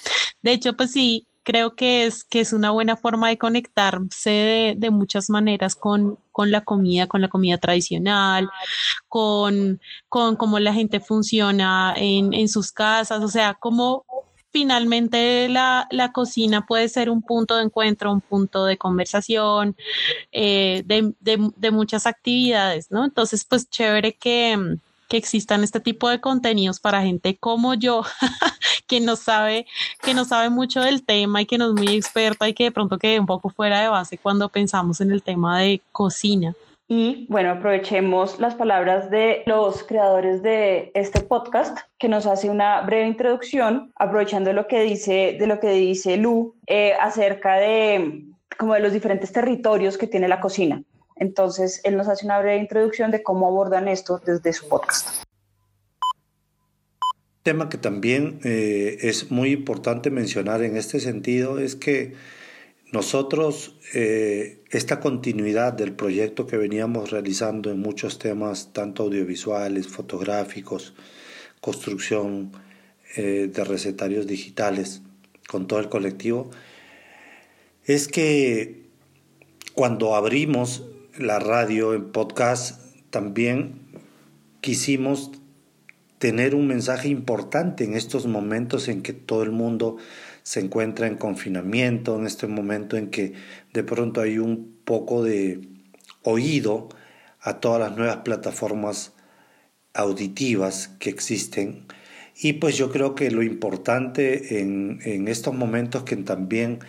De 0.43 0.53
hecho, 0.53 0.77
pues 0.77 0.93
sí, 0.93 1.27
creo 1.43 1.75
que 1.75 2.07
es, 2.07 2.23
que 2.23 2.39
es 2.39 2.53
una 2.53 2.71
buena 2.71 2.97
forma 2.97 3.31
de 3.31 3.37
conectarse 3.37 4.77
de, 4.79 4.91
muchas 4.91 5.29
maneras 5.29 5.75
con, 5.75 6.21
con, 6.31 6.53
la 6.53 6.61
comida, 6.61 7.09
con 7.09 7.21
la 7.21 7.29
comida 7.29 7.59
tradicional, 7.59 8.49
con, 9.09 9.81
con 10.09 10.37
cómo 10.37 10.61
la 10.61 10.73
gente 10.73 11.01
funciona 11.01 11.95
en, 11.97 12.33
en 12.33 12.49
sus 12.49 12.71
casas, 12.71 13.25
o 13.25 13.29
sea, 13.29 13.55
cómo 13.59 14.05
finalmente 14.53 15.49
la, 15.49 15.87
la, 15.91 16.13
cocina 16.13 16.67
puede 16.67 16.89
ser 16.89 17.11
un 17.11 17.23
punto 17.23 17.57
de 17.57 17.65
encuentro, 17.65 18.13
un 18.13 18.21
punto 18.21 18.65
de 18.65 18.77
conversación, 18.79 19.77
eh, 20.33 20.83
de, 20.87 21.13
de, 21.21 21.71
muchas 21.71 22.07
actividades, 22.07 22.91
¿no? 22.91 23.05
Entonces, 23.05 23.45
pues 23.45 23.71
chévere 23.71 24.15
que, 24.15 24.77
que 25.09 25.17
existan 25.17 25.65
este 25.65 25.81
tipo 25.81 26.09
de 26.09 26.21
contenidos 26.21 26.81
para 26.81 27.03
gente 27.03 27.37
como 27.37 27.75
yo, 27.75 28.03
que 28.87 29.01
no 29.01 29.17
sabe, 29.17 29.67
que 30.03 30.15
no 30.15 30.25
sabe 30.25 30.51
mucho 30.51 30.81
del 30.81 31.05
tema 31.05 31.43
y 31.43 31.47
que 31.47 31.59
no 31.59 31.69
es 31.69 31.75
muy 31.75 31.95
experta 31.97 32.49
y 32.49 32.55
que 32.55 32.65
de 32.65 32.73
pronto 32.73 32.99
quede 32.99 33.21
un 33.21 33.27
poco 33.27 33.51
fuera 33.51 33.81
de 33.81 33.89
base 33.89 34.19
cuando 34.19 34.49
pensamos 34.49 35.01
en 35.01 35.13
el 35.13 35.23
tema 35.23 35.61
de 35.61 35.81
cocina. 35.93 36.55
Y 36.93 37.29
bueno, 37.31 37.53
aprovechemos 37.53 38.41
las 38.41 38.57
palabras 38.57 39.13
de 39.13 39.45
los 39.47 39.85
creadores 39.85 40.43
de 40.43 40.91
este 40.95 41.21
podcast, 41.21 41.79
que 42.01 42.09
nos 42.09 42.27
hace 42.27 42.51
una 42.51 42.81
breve 42.81 43.07
introducción, 43.07 43.93
aprovechando 43.95 44.53
lo 44.53 44.67
que 44.67 44.83
dice, 44.83 45.37
de 45.39 45.47
lo 45.47 45.61
que 45.61 45.71
dice 45.71 46.17
Lu 46.17 46.57
eh, 46.67 46.95
acerca 47.01 47.59
de 47.59 48.25
como 48.59 48.75
de 48.75 48.81
los 48.81 48.93
diferentes 48.93 49.31
territorios 49.31 49.99
que 49.99 50.09
tiene 50.09 50.27
la 50.27 50.41
cocina. 50.41 50.83
Entonces, 51.15 51.81
él 51.85 51.97
nos 51.97 52.09
hace 52.09 52.27
una 52.27 52.41
breve 52.41 52.57
introducción 52.57 53.13
de 53.13 53.23
cómo 53.23 53.47
abordan 53.47 53.87
esto 53.87 54.21
desde 54.27 54.53
su 54.53 54.69
podcast. 54.69 55.23
Tema 57.45 57.69
que 57.69 57.79
también 57.79 58.41
eh, 58.43 58.99
es 59.03 59.31
muy 59.31 59.53
importante 59.53 60.11
mencionar 60.11 60.65
en 60.65 60.77
este 60.77 60.99
sentido 60.99 61.61
es 61.61 61.77
que 61.77 62.17
nosotros, 62.93 63.77
eh, 63.95 64.63
esta 64.71 64.99
continuidad 64.99 65.73
del 65.73 65.93
proyecto 65.93 66.47
que 66.47 66.57
veníamos 66.57 67.11
realizando 67.11 67.71
en 67.71 67.79
muchos 67.79 68.19
temas, 68.19 68.73
tanto 68.73 69.05
audiovisuales, 69.05 69.87
fotográficos, 69.87 70.95
construcción 71.61 72.53
eh, 73.17 73.49
de 73.53 73.65
recetarios 73.65 74.27
digitales, 74.27 75.03
con 75.47 75.67
todo 75.67 75.79
el 75.79 75.89
colectivo, 75.89 76.51
es 77.85 78.09
que 78.09 78.87
cuando 79.75 80.17
abrimos 80.17 80.85
la 81.17 81.39
radio, 81.39 81.95
en 81.95 82.11
podcast, 82.11 82.81
también 83.11 83.81
quisimos 84.61 85.31
tener 86.19 86.55
un 86.55 86.67
mensaje 86.67 87.09
importante 87.09 87.85
en 87.85 87.95
estos 87.95 88.27
momentos 88.27 88.89
en 88.89 89.03
que 89.03 89.13
todo 89.13 89.43
el 89.43 89.53
mundo 89.53 89.97
se 90.51 90.59
encuentra 90.59 91.07
en 91.07 91.15
confinamiento, 91.15 92.19
en 92.19 92.27
este 92.27 92.49
momento 92.49 92.97
en 92.97 93.11
que 93.11 93.35
de 93.73 93.85
pronto 93.85 94.21
hay 94.21 94.39
un 94.39 94.81
poco 94.85 95.23
de 95.23 95.61
oído 96.25 96.89
a 97.41 97.61
todas 97.61 97.79
las 97.79 97.97
nuevas 97.97 98.17
plataformas 98.25 99.13
auditivas 99.95 100.89
que 100.99 101.09
existen. 101.09 101.87
Y 102.35 102.55
pues 102.55 102.77
yo 102.77 102.91
creo 102.91 103.15
que 103.15 103.31
lo 103.31 103.45
importante 103.45 104.59
en, 104.59 104.99
en 105.05 105.29
estos 105.29 105.55
momentos 105.55 106.03
que 106.03 106.17
también 106.17 106.81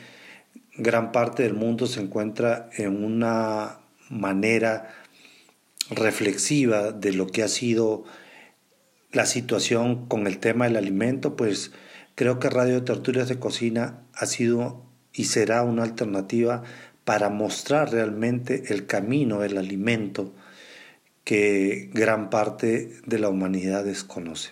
gran 0.76 1.12
parte 1.12 1.44
del 1.44 1.54
mundo 1.54 1.86
se 1.86 2.02
encuentra 2.02 2.68
en 2.78 3.06
una 3.06 3.78
manera 4.10 4.92
reflexiva 5.92 6.94
de 6.94 7.14
lo 7.14 7.28
que 7.28 7.44
ha 7.44 7.48
sido 7.48 8.06
la 9.12 9.28
situación 9.28 10.08
con 10.08 10.26
el 10.26 10.40
tema 10.40 10.66
del 10.66 10.78
alimento, 10.78 11.36
pues 11.36 11.72
creo 12.22 12.38
que 12.38 12.52
Radio 12.52 12.84
Tertulias 12.84 13.30
de 13.30 13.40
Cocina 13.40 14.04
ha 14.14 14.28
sido 14.28 14.84
y 15.12 15.24
será 15.24 15.64
una 15.64 15.82
alternativa 15.82 16.62
para 17.04 17.30
mostrar 17.30 17.92
realmente 17.92 18.72
el 18.72 18.86
camino 18.86 19.40
del 19.40 19.58
alimento 19.58 20.32
que 21.24 21.90
gran 21.92 22.30
parte 22.30 22.92
de 23.08 23.18
la 23.18 23.28
humanidad 23.28 23.86
desconoce. 23.86 24.52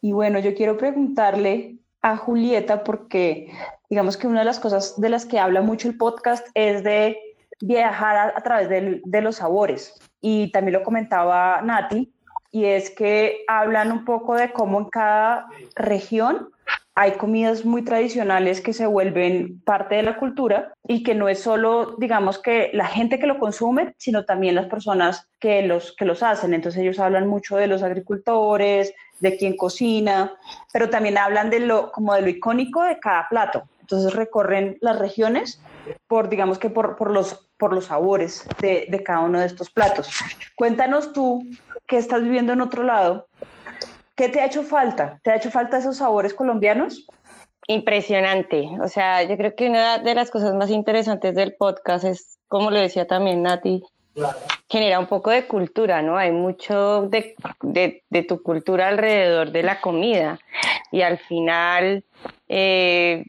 Y 0.00 0.10
bueno, 0.10 0.40
yo 0.40 0.52
quiero 0.56 0.78
preguntarle 0.78 1.76
a 2.00 2.16
Julieta 2.16 2.82
porque 2.82 3.52
digamos 3.88 4.16
que 4.16 4.26
una 4.26 4.40
de 4.40 4.46
las 4.46 4.58
cosas 4.58 5.00
de 5.00 5.10
las 5.10 5.26
que 5.26 5.38
habla 5.38 5.62
mucho 5.62 5.86
el 5.86 5.96
podcast 5.96 6.44
es 6.54 6.82
de 6.82 7.16
viajar 7.62 8.32
a, 8.34 8.40
través 8.42 8.68
de, 8.68 9.20
los 9.22 9.36
sabores. 9.36 9.94
Y 10.20 10.50
también 10.50 10.74
lo 10.74 10.82
comentaba 10.82 11.62
Nati, 11.62 12.12
y 12.50 12.66
es 12.66 12.90
que 12.90 13.44
hablan 13.48 13.92
un 13.92 14.04
poco 14.04 14.34
de 14.34 14.52
cómo 14.52 14.78
en 14.80 14.90
cada 14.90 15.46
región 15.74 16.50
hay 16.94 17.12
comidas 17.12 17.64
muy 17.64 17.82
tradicionales 17.82 18.60
que 18.60 18.74
se 18.74 18.84
vuelven 18.84 19.62
parte 19.64 19.94
de 19.94 20.02
la 20.02 20.18
cultura 20.18 20.74
y 20.86 21.02
que 21.02 21.14
no 21.14 21.30
es 21.30 21.40
solo, 21.40 21.96
digamos, 21.96 22.38
que 22.38 22.70
la 22.74 22.84
gente 22.84 23.18
que 23.18 23.26
lo 23.26 23.38
consume, 23.38 23.94
sino 23.96 24.26
también 24.26 24.54
las 24.54 24.66
personas 24.66 25.26
que 25.40 25.62
los, 25.62 25.96
que 25.96 26.04
los 26.04 26.22
hacen. 26.22 26.52
Entonces 26.52 26.82
ellos 26.82 26.98
hablan 26.98 27.26
mucho 27.26 27.56
de 27.56 27.66
los 27.66 27.82
agricultores, 27.82 28.92
de 29.20 29.36
quien 29.38 29.56
cocina, 29.56 30.32
pero 30.72 30.90
también 30.90 31.16
hablan 31.16 31.48
de 31.48 31.60
lo, 31.60 31.92
como 31.92 32.12
de 32.14 32.22
lo 32.22 32.28
icónico 32.28 32.82
de 32.82 32.98
cada 32.98 33.26
plato. 33.30 33.62
Entonces 33.82 34.14
recorren 34.14 34.78
las 34.80 34.98
regiones 34.98 35.60
por, 36.06 36.28
digamos 36.28 36.58
que 36.58 36.70
por, 36.70 36.96
por 36.96 37.10
los, 37.10 37.50
por 37.58 37.74
los 37.74 37.86
sabores 37.86 38.46
de, 38.60 38.86
de 38.88 39.02
cada 39.02 39.20
uno 39.20 39.38
de 39.38 39.46
estos 39.46 39.70
platos. 39.70 40.08
Cuéntanos 40.56 41.12
tú, 41.12 41.44
que 41.86 41.98
estás 41.98 42.22
viviendo 42.22 42.54
en 42.54 42.62
otro 42.62 42.82
lado, 42.82 43.28
¿Qué 44.14 44.28
te 44.28 44.40
ha 44.40 44.46
hecho 44.46 44.62
falta? 44.62 45.20
¿Te 45.22 45.30
ha 45.30 45.36
hecho 45.36 45.50
falta 45.50 45.78
esos 45.78 45.96
sabores 45.96 46.34
colombianos? 46.34 47.06
Impresionante. 47.66 48.68
O 48.82 48.88
sea, 48.88 49.22
yo 49.22 49.36
creo 49.36 49.54
que 49.54 49.68
una 49.68 49.98
de 49.98 50.14
las 50.14 50.30
cosas 50.30 50.54
más 50.54 50.70
interesantes 50.70 51.34
del 51.34 51.54
podcast 51.54 52.04
es, 52.04 52.38
como 52.48 52.70
lo 52.70 52.78
decía 52.78 53.06
también 53.06 53.42
Nati, 53.42 53.82
genera 54.68 54.98
un 54.98 55.06
poco 55.06 55.30
de 55.30 55.46
cultura, 55.46 56.02
¿no? 56.02 56.18
Hay 56.18 56.30
mucho 56.30 57.08
de, 57.08 57.34
de, 57.62 58.22
tu 58.22 58.42
cultura 58.42 58.88
alrededor 58.88 59.50
de 59.50 59.62
la 59.62 59.80
comida. 59.80 60.38
Y 60.90 61.00
al 61.00 61.16
final, 61.18 62.04
eh, 62.48 63.24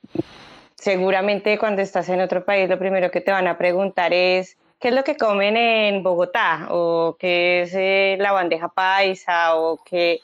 seguramente 0.84 1.58
cuando 1.58 1.82
estás 1.82 2.10
en 2.10 2.20
otro 2.20 2.44
país, 2.44 2.68
lo 2.70 2.78
primero 2.78 3.10
que 3.10 3.22
te 3.22 3.32
van 3.32 3.48
a 3.48 3.58
preguntar 3.58 4.14
es, 4.14 4.58
¿qué 4.82 4.90
es 4.90 4.94
lo 4.94 5.06
que 5.06 5.16
comen 5.16 5.56
en 5.56 6.04
Bogotá? 6.04 6.68
¿O 6.72 7.16
qué 7.18 7.62
es 7.62 7.74
eh, 7.74 8.18
la 8.20 8.34
bandeja 8.34 8.68
paisa? 8.68 9.56
¿O 9.56 9.80
qué? 9.86 10.20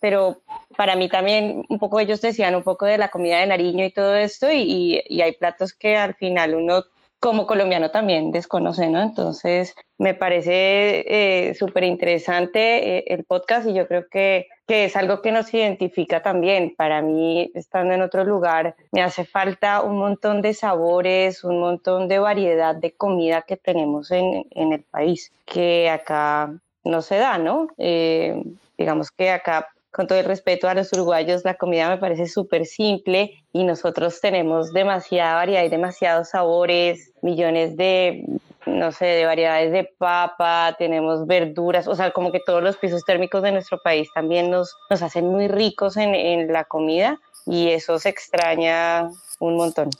Pero 0.00 0.38
para 0.76 0.96
mí 0.96 1.10
también 1.10 1.66
un 1.68 1.78
poco 1.78 2.00
ellos 2.00 2.22
decían 2.22 2.54
un 2.54 2.62
poco 2.62 2.86
de 2.86 2.96
la 2.96 3.10
comida 3.10 3.40
de 3.40 3.48
Nariño 3.48 3.84
y 3.84 3.90
todo 3.90 4.14
esto 4.16 4.50
y, 4.50 5.02
y 5.06 5.20
hay 5.20 5.32
platos 5.32 5.74
que 5.74 5.98
al 5.98 6.14
final 6.14 6.54
uno 6.54 6.84
como 7.20 7.46
colombiano 7.46 7.90
también 7.90 8.30
desconoce, 8.30 8.88
¿no? 8.88 9.02
Entonces, 9.02 9.74
me 9.98 10.14
parece 10.14 11.04
eh, 11.08 11.54
súper 11.54 11.84
interesante 11.84 12.98
eh, 12.98 13.04
el 13.08 13.24
podcast 13.24 13.66
y 13.66 13.74
yo 13.74 13.88
creo 13.88 14.08
que, 14.08 14.46
que, 14.66 14.84
es 14.84 14.96
algo 14.96 15.20
que 15.20 15.32
nos 15.32 15.52
identifica 15.52 16.22
también. 16.22 16.74
Para 16.76 17.02
mí, 17.02 17.50
estando 17.54 17.94
en 17.94 18.02
otro 18.02 18.24
lugar, 18.24 18.76
me 18.92 19.02
hace 19.02 19.24
falta 19.24 19.82
un 19.82 19.98
montón 19.98 20.42
de 20.42 20.54
sabores, 20.54 21.42
un 21.42 21.58
montón 21.58 22.06
de 22.06 22.20
variedad 22.20 22.76
de 22.76 22.92
comida 22.92 23.42
que 23.42 23.56
tenemos 23.56 24.10
en, 24.12 24.46
en 24.50 24.72
el 24.72 24.82
país, 24.82 25.32
que 25.44 25.90
acá 25.90 26.52
no 26.84 27.02
se 27.02 27.16
da, 27.16 27.38
¿no? 27.38 27.68
Eh, 27.78 28.42
digamos 28.76 29.10
que 29.10 29.30
acá 29.30 29.68
con 29.90 30.06
todo 30.06 30.18
el 30.18 30.24
respeto 30.24 30.68
a 30.68 30.74
los 30.74 30.92
uruguayos, 30.92 31.44
la 31.44 31.54
comida 31.54 31.88
me 31.88 31.98
parece 31.98 32.26
súper 32.26 32.66
simple 32.66 33.32
y 33.52 33.64
nosotros 33.64 34.20
tenemos 34.20 34.72
demasiada 34.72 35.34
variedad 35.34 35.64
y 35.64 35.68
demasiados 35.68 36.30
sabores, 36.30 37.12
millones 37.22 37.76
de, 37.76 38.24
no 38.66 38.92
sé, 38.92 39.06
de 39.06 39.24
variedades 39.24 39.72
de 39.72 39.84
papa, 39.98 40.76
tenemos 40.78 41.26
verduras, 41.26 41.88
o 41.88 41.94
sea, 41.94 42.10
como 42.10 42.30
que 42.32 42.40
todos 42.40 42.62
los 42.62 42.76
pisos 42.76 43.04
térmicos 43.04 43.42
de 43.42 43.52
nuestro 43.52 43.78
país 43.82 44.08
también 44.14 44.50
nos, 44.50 44.76
nos 44.90 45.02
hacen 45.02 45.26
muy 45.26 45.48
ricos 45.48 45.96
en, 45.96 46.14
en 46.14 46.52
la 46.52 46.64
comida 46.64 47.18
y 47.48 47.70
eso 47.70 47.98
se 47.98 48.10
extraña 48.10 49.10
un 49.40 49.56
montón. 49.56 49.90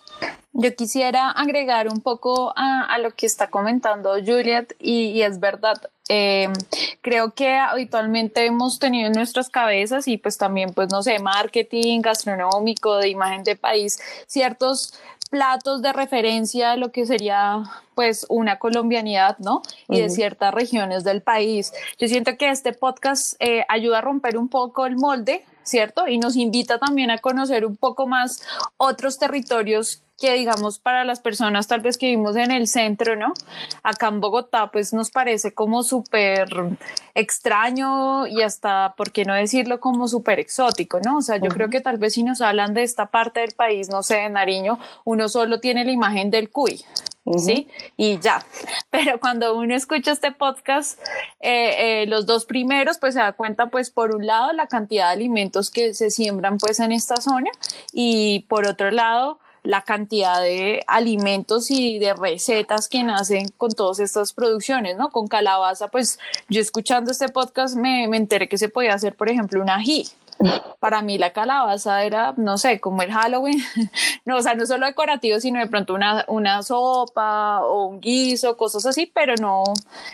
Yo 0.53 0.75
quisiera 0.75 1.31
agregar 1.31 1.89
un 1.89 2.01
poco 2.01 2.53
a, 2.57 2.99
lo 2.99 3.13
que 3.13 3.27
está 3.27 3.49
comentando 3.49 4.15
Juliet 4.15 4.75
y, 4.81 5.23
es 5.23 5.39
verdad, 5.39 5.77
eh, 6.09 6.49
creo 7.01 7.33
que 7.33 7.55
habitualmente 7.55 8.45
hemos 8.45 8.79
tenido 8.79 9.07
en 9.07 9.13
nuestras 9.13 9.51
cabezas 9.51 10.09
y 10.09 10.17
pues 10.17 10.37
también 10.37 10.73
pues 10.73 10.89
no 10.91 11.03
sé, 11.03 11.19
marketing 11.21 12.01
gastronómico, 12.01 12.97
de 12.97 13.09
imagen 13.09 13.45
de 13.45 13.55
país, 13.55 14.01
ciertos 14.27 14.95
platos 15.31 15.83
de 15.83 15.93
referencia 15.93 16.73
a 16.73 16.77
lo 16.77 16.93
que 16.93 17.07
sería 17.07 17.63
pues 17.95 18.27
una 18.29 18.59
colombianidad, 18.59 19.39
¿no? 19.39 19.63
Y 19.89 20.01
de 20.01 20.11
ciertas 20.11 20.55
regiones 20.55 21.05
del 21.05 21.23
país. 21.23 21.73
Yo 21.99 22.09
siento 22.09 22.37
que 22.37 22.51
este 22.51 22.73
podcast 22.73 23.35
eh, 23.41 23.65
ayuda 23.69 23.99
a 23.99 24.01
romper 24.03 24.39
un 24.39 24.49
poco 24.49 24.87
el 24.87 24.97
molde, 24.97 25.45
¿cierto? 25.63 26.07
Y 26.07 26.19
nos 26.19 26.37
invita 26.37 26.79
también 26.79 27.11
a 27.11 27.19
conocer 27.19 27.67
un 27.67 27.77
poco 27.77 28.07
más 28.07 28.43
otros 28.77 29.19
territorios 29.19 30.03
que 30.19 30.35
digamos 30.35 30.79
para 30.79 31.05
las 31.05 31.21
personas 31.21 31.69
tal 31.69 31.81
vez 31.81 31.97
que 31.97 32.07
vivimos 32.07 32.35
en 32.37 32.51
el 32.51 32.67
centro, 32.67 33.15
¿no? 33.15 33.33
Acá 33.83 34.09
en 34.09 34.21
Bogotá 34.21 34.71
pues 34.73 34.93
nos 34.93 35.11
parece 35.11 35.55
como 35.55 35.83
súper 35.85 36.49
extraño 37.15 38.27
y 38.27 38.43
hasta, 38.43 38.95
¿por 38.97 39.13
qué 39.13 39.25
no 39.25 39.35
decirlo 39.35 39.79
como 39.79 40.09
súper 40.09 40.41
exótico, 40.41 40.99
¿no? 41.01 41.19
O 41.19 41.23
sea, 41.23 41.37
yo 41.37 41.49
creo 41.51 41.71
que 41.71 41.81
tal 41.81 41.99
vez 41.99 42.15
si 42.15 42.25
nos 42.25 42.41
hablan 42.41 42.75
de 42.75 42.83
esta 42.83 43.07
parte 43.07 43.41
del 43.41 43.53
país, 43.53 43.89
no 43.89 44.03
sé, 44.03 44.17
de 44.17 44.29
Nariño, 44.29 44.79
uno 45.05 45.29
solo 45.29 45.61
tiene 45.61 45.85
la 45.85 45.93
imagen 45.93 46.31
del 46.31 46.51
cuy, 46.51 46.85
¿sí? 47.37 47.69
Y 47.97 48.19
ya. 48.19 48.45
Pero 48.91 49.21
cuando 49.21 49.57
uno 49.57 49.75
escucha 49.75 50.13
este 50.13 50.33
podcast, 50.33 50.99
eh, 51.41 52.03
eh, 52.03 52.07
los 52.07 52.27
dos 52.27 52.45
primeros, 52.45 52.99
pues 52.99 53.15
se 53.15 53.21
da 53.21 53.33
cuenta, 53.33 53.67
pues 53.67 53.91
por 53.91 54.15
un 54.15 54.27
lado, 54.27 54.53
la 54.53 54.67
cantidad 54.67 55.07
de 55.07 55.13
alimentos 55.13 55.71
que 55.71 55.95
se 55.95 56.11
siembran 56.11 56.59
pues 56.59 56.81
en 56.81 56.91
esta 56.91 57.17
zona 57.17 57.51
y 57.93 58.47
por 58.49 58.67
otro 58.67 58.91
lado, 58.91 59.39
la 59.63 59.83
cantidad 59.83 60.41
de 60.41 60.85
alimentos 60.87 61.71
y 61.71 61.99
de 61.99 62.15
recetas 62.15 62.89
que 62.89 63.03
nacen 63.03 63.49
con 63.57 63.73
todas 63.73 63.99
estas 64.01 64.33
producciones, 64.33 64.97
¿no? 64.97 65.11
Con 65.11 65.29
calabaza, 65.29 65.89
pues 65.89 66.19
yo 66.49 66.61
escuchando 66.61 67.11
este 67.11 67.29
podcast 67.29 67.77
me, 67.77 68.09
me 68.09 68.17
enteré 68.17 68.49
que 68.49 68.59
se 68.59 68.69
podía 68.69 68.95
hacer, 68.95 69.15
por 69.15 69.29
ejemplo, 69.29 69.61
un 69.61 69.71
ají, 69.71 70.09
para 70.79 71.03
mí 71.03 71.19
la 71.19 71.33
calabaza 71.33 72.05
era, 72.05 72.35
no 72.37 72.59
sé, 72.59 72.81
como 72.81 73.03
el 73.03 73.13
Halloween, 73.13 73.59
no, 74.25 74.37
o 74.37 74.43
sea, 74.43 74.55
no 74.55 74.67
solo 74.67 74.87
decorativo, 74.87 75.41
sino 75.41 75.59
de 75.59 75.67
pronto 75.67 75.95
una, 75.95 76.25
una 76.29 76.63
sopa 76.63 77.61
o 77.63 77.87
un 77.87 78.01
guiso, 78.01 78.57
cosas 78.57 78.87
así, 78.87 79.11
pero 79.13 79.35
no, 79.41 79.65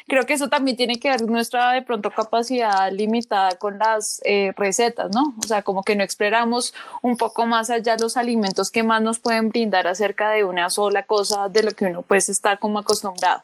creo 0.09 0.25
que 0.27 0.35
eso 0.35 0.49
también 0.49 0.77
tiene 0.77 0.99
que 0.99 1.11
ver 1.11 1.23
nuestra 1.23 1.73
de 1.73 1.83
pronto 1.83 2.11
capacidad 2.11 2.91
limitada 2.91 3.57
con 3.59 3.79
las 3.79 4.21
eh, 4.25 4.53
recetas, 4.57 5.11
¿no? 5.15 5.35
O 5.43 5.47
sea, 5.47 5.63
como 5.63 5.83
que 5.83 5.97
no 5.97 6.03
exploramos 6.03 6.75
un 7.03 7.17
poco 7.17 7.47
más 7.47 7.71
allá 7.71 7.97
los 8.01 8.17
alimentos 8.17 8.71
que 8.71 8.83
más 8.83 9.03
nos 9.03 9.19
pueden 9.19 9.51
brindar 9.51 9.87
acerca 9.87 10.31
de 10.31 10.45
una 10.45 10.71
sola 10.71 11.05
cosa 11.05 11.49
de 11.49 11.63
lo 11.63 11.71
que 11.73 11.87
uno 11.87 12.03
pues 12.03 12.29
está 12.29 12.57
como 12.57 12.79
acostumbrado. 12.79 13.43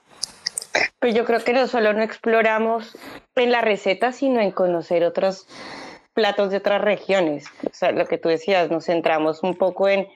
Pues 1.01 1.15
yo 1.15 1.25
creo 1.25 1.43
que 1.43 1.53
no 1.53 1.67
solo 1.67 1.93
no 1.93 2.03
exploramos 2.03 2.97
en 3.35 3.51
la 3.51 3.61
receta, 3.61 4.13
sino 4.13 4.41
en 4.41 4.53
conocer 4.53 5.05
otros 5.05 5.47
platos 6.15 6.51
de 6.51 6.59
otras 6.59 6.81
regiones. 6.81 7.47
O 7.65 7.73
sea, 7.73 7.93
lo 7.93 8.07
que 8.07 8.19
tú 8.19 8.29
decías, 8.29 8.71
nos 8.71 8.87
centramos 8.87 9.43
un 9.43 9.55
poco 9.55 9.89
en, 9.89 10.09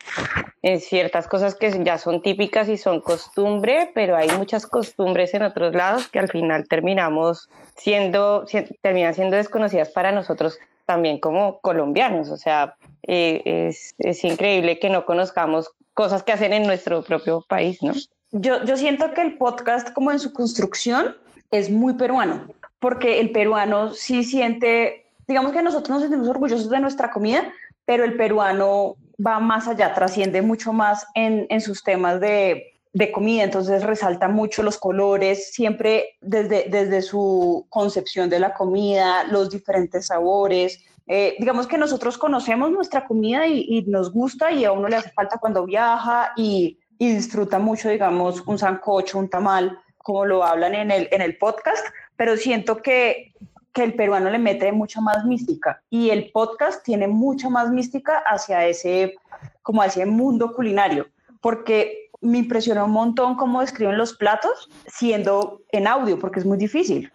en 0.62 0.80
ciertas 0.80 1.28
cosas 1.28 1.54
que 1.54 1.82
ya 1.84 1.98
son 1.98 2.22
típicas 2.22 2.68
y 2.68 2.76
son 2.76 3.00
costumbre, 3.00 3.90
pero 3.94 4.16
hay 4.16 4.28
muchas 4.36 4.66
costumbres 4.66 5.34
en 5.34 5.42
otros 5.42 5.74
lados 5.74 6.08
que 6.08 6.18
al 6.18 6.28
final 6.28 6.66
terminamos 6.68 7.48
siendo, 7.76 8.44
terminan 8.82 9.14
siendo 9.14 9.36
desconocidas 9.36 9.90
para 9.90 10.12
nosotros 10.12 10.58
también 10.86 11.18
como 11.18 11.60
colombianos. 11.60 12.30
O 12.30 12.36
sea, 12.36 12.76
eh, 13.06 13.42
es, 13.44 13.94
es 13.98 14.24
increíble 14.24 14.78
que 14.78 14.90
no 14.90 15.06
conozcamos 15.06 15.70
cosas 15.94 16.22
que 16.22 16.32
hacen 16.32 16.52
en 16.52 16.64
nuestro 16.64 17.02
propio 17.02 17.44
país, 17.48 17.82
¿no? 17.82 17.92
Yo, 18.32 18.64
yo 18.64 18.76
siento 18.76 19.14
que 19.14 19.22
el 19.22 19.38
podcast, 19.38 19.92
como 19.92 20.10
en 20.10 20.18
su 20.18 20.32
construcción, 20.32 21.16
es 21.52 21.70
muy 21.70 21.94
peruano, 21.94 22.48
porque 22.80 23.20
el 23.20 23.30
peruano 23.30 23.94
sí 23.94 24.24
siente 24.24 25.03
digamos 25.26 25.52
que 25.52 25.62
nosotros 25.62 25.90
nos 25.90 26.02
sentimos 26.02 26.28
orgullosos 26.28 26.70
de 26.70 26.80
nuestra 26.80 27.10
comida, 27.10 27.52
pero 27.84 28.04
el 28.04 28.16
peruano 28.16 28.96
va 29.24 29.40
más 29.40 29.68
allá, 29.68 29.94
trasciende 29.94 30.42
mucho 30.42 30.72
más 30.72 31.06
en, 31.14 31.46
en 31.50 31.60
sus 31.60 31.82
temas 31.82 32.20
de, 32.20 32.74
de, 32.92 33.12
comida, 33.12 33.44
entonces 33.44 33.84
resalta 33.84 34.28
mucho 34.28 34.62
los 34.62 34.78
colores, 34.78 35.52
siempre 35.52 36.16
desde, 36.20 36.68
desde 36.68 37.02
su 37.02 37.66
concepción 37.68 38.28
de 38.28 38.40
la 38.40 38.54
comida, 38.54 39.24
los 39.24 39.50
diferentes 39.50 40.06
sabores. 40.06 40.80
Eh, 41.06 41.36
digamos 41.38 41.66
que 41.66 41.78
nosotros 41.78 42.16
conocemos 42.16 42.70
nuestra 42.70 43.06
comida 43.06 43.46
y, 43.46 43.66
y, 43.68 43.82
nos 43.82 44.10
gusta 44.10 44.50
y 44.50 44.64
a 44.64 44.72
uno 44.72 44.88
le 44.88 44.96
hace 44.96 45.10
falta 45.10 45.38
cuando 45.38 45.66
viaja 45.66 46.32
y, 46.36 46.78
y 46.98 47.14
disfruta 47.14 47.58
mucho, 47.58 47.88
digamos, 47.88 48.42
un 48.46 48.58
sancocho, 48.58 49.18
un 49.18 49.28
tamal, 49.28 49.78
como 49.98 50.24
lo 50.24 50.44
hablan 50.44 50.74
en 50.74 50.90
el, 50.90 51.08
en 51.12 51.22
el 51.22 51.36
podcast, 51.38 51.84
pero 52.16 52.36
siento 52.36 52.78
que 52.78 53.32
que 53.74 53.82
el 53.82 53.94
peruano 53.94 54.30
le 54.30 54.38
mete 54.38 54.70
mucha 54.72 55.00
más 55.00 55.24
mística 55.24 55.82
y 55.90 56.10
el 56.10 56.30
podcast 56.30 56.82
tiene 56.84 57.08
mucha 57.08 57.50
más 57.50 57.70
mística 57.70 58.22
hacia 58.24 58.66
ese, 58.66 59.16
como 59.62 59.82
hacia 59.82 60.04
el 60.04 60.10
mundo 60.10 60.54
culinario, 60.54 61.08
porque 61.40 62.08
me 62.20 62.38
impresionó 62.38 62.86
un 62.86 62.92
montón 62.92 63.34
cómo 63.34 63.60
describen 63.60 63.98
los 63.98 64.14
platos 64.14 64.70
siendo 64.86 65.60
en 65.72 65.88
audio, 65.88 66.18
porque 66.18 66.38
es 66.38 66.46
muy 66.46 66.56
difícil. 66.56 67.12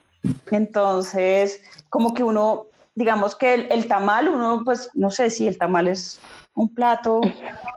Entonces, 0.52 1.62
como 1.90 2.14
que 2.14 2.24
uno, 2.24 2.66
digamos 2.94 3.36
que 3.36 3.54
el, 3.54 3.68
el 3.72 3.88
tamal, 3.88 4.28
uno 4.28 4.62
pues 4.66 4.90
no 4.94 5.10
sé 5.10 5.30
si 5.30 5.48
el 5.48 5.58
tamal 5.58 5.88
es 5.88 6.20
un 6.54 6.74
plato 6.74 7.22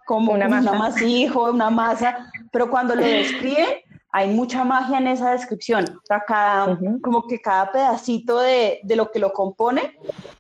como 0.06 0.32
una, 0.32 0.48
masa. 0.48 0.70
un 0.70 0.76
amasijo, 0.76 1.50
una 1.50 1.70
masa, 1.70 2.30
pero 2.50 2.68
cuando 2.68 2.96
lo 2.96 3.02
describe, 3.02 3.84
hay 4.14 4.28
mucha 4.28 4.62
magia 4.62 4.98
en 4.98 5.06
esa 5.06 5.32
descripción. 5.32 5.84
O 5.88 6.06
sea, 6.06 6.22
cada, 6.26 6.78
como 7.00 7.26
que 7.26 7.40
cada 7.40 7.72
pedacito 7.72 8.40
de, 8.40 8.80
de, 8.82 8.94
lo 8.94 9.10
que 9.10 9.18
lo 9.18 9.32
compone, 9.32 9.96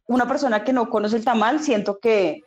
una 0.06 0.28
persona 0.28 0.62
que 0.62 0.74
no 0.74 0.90
conoce 0.90 1.16
el 1.16 1.24
tamal, 1.24 1.60
siento 1.60 1.98
que, 1.98 2.42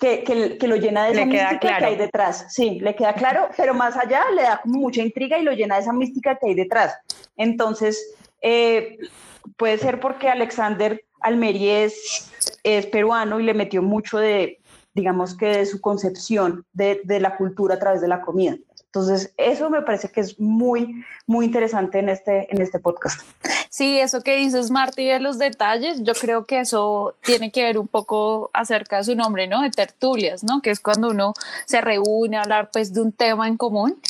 que, 0.00 0.24
que, 0.58 0.66
lo 0.66 0.76
llena 0.76 1.04
de 1.04 1.12
esa 1.12 1.26
mística 1.26 1.58
que 1.78 1.84
hay 1.84 1.96
detrás. 1.96 2.46
Sí, 2.48 2.80
le 2.80 2.96
queda 2.96 3.12
claro, 3.12 3.50
pero 3.58 3.74
más 3.74 3.96
allá 3.98 4.24
le 4.34 4.42
da 4.42 4.60
como 4.62 4.78
mucha 4.78 5.02
intriga 5.02 5.38
y 5.38 5.42
lo 5.42 5.52
llena 5.52 5.74
de 5.74 5.82
esa 5.82 5.92
mística 5.92 6.38
que 6.38 6.48
hay 6.48 6.54
detrás. 6.54 6.96
Entonces, 7.36 8.14
eh, 8.40 8.96
puede 9.58 9.76
ser 9.76 10.00
porque 10.00 10.30
Alexander 10.30 11.04
Almeri 11.20 11.68
es, 11.68 12.30
es 12.62 12.86
peruano 12.86 13.38
y 13.38 13.42
le 13.42 13.52
metió 13.52 13.82
mucho 13.82 14.16
de, 14.16 14.60
digamos 14.94 15.36
que 15.36 15.46
de 15.58 15.66
su 15.66 15.82
concepción 15.82 16.64
de, 16.72 17.02
de 17.04 17.20
la 17.20 17.36
cultura 17.36 17.74
a 17.74 17.78
través 17.78 18.00
de 18.00 18.08
la 18.08 18.22
comida. 18.22 18.56
Entonces, 18.88 19.34
eso 19.36 19.68
me 19.68 19.82
parece 19.82 20.08
que 20.08 20.20
es 20.20 20.40
muy, 20.40 21.04
muy 21.26 21.44
interesante 21.44 21.98
en 21.98 22.08
este, 22.08 22.50
en 22.50 22.62
este 22.62 22.78
podcast. 22.78 23.20
Sí, 23.68 24.00
eso 24.00 24.22
que 24.22 24.36
dices, 24.36 24.70
Marty, 24.70 25.04
de 25.04 25.20
los 25.20 25.38
detalles, 25.38 26.02
yo 26.02 26.14
creo 26.14 26.46
que 26.46 26.60
eso 26.60 27.14
tiene 27.22 27.52
que 27.52 27.64
ver 27.64 27.78
un 27.78 27.86
poco 27.86 28.50
acerca 28.54 28.96
de 28.96 29.04
su 29.04 29.14
nombre, 29.14 29.46
¿no? 29.46 29.60
De 29.60 29.70
tertulias, 29.70 30.42
¿no? 30.42 30.62
Que 30.62 30.70
es 30.70 30.80
cuando 30.80 31.10
uno 31.10 31.34
se 31.66 31.82
reúne 31.82 32.38
a 32.38 32.42
hablar 32.42 32.70
pues 32.72 32.94
de 32.94 33.02
un 33.02 33.12
tema 33.12 33.46
en 33.46 33.58
común 33.58 34.00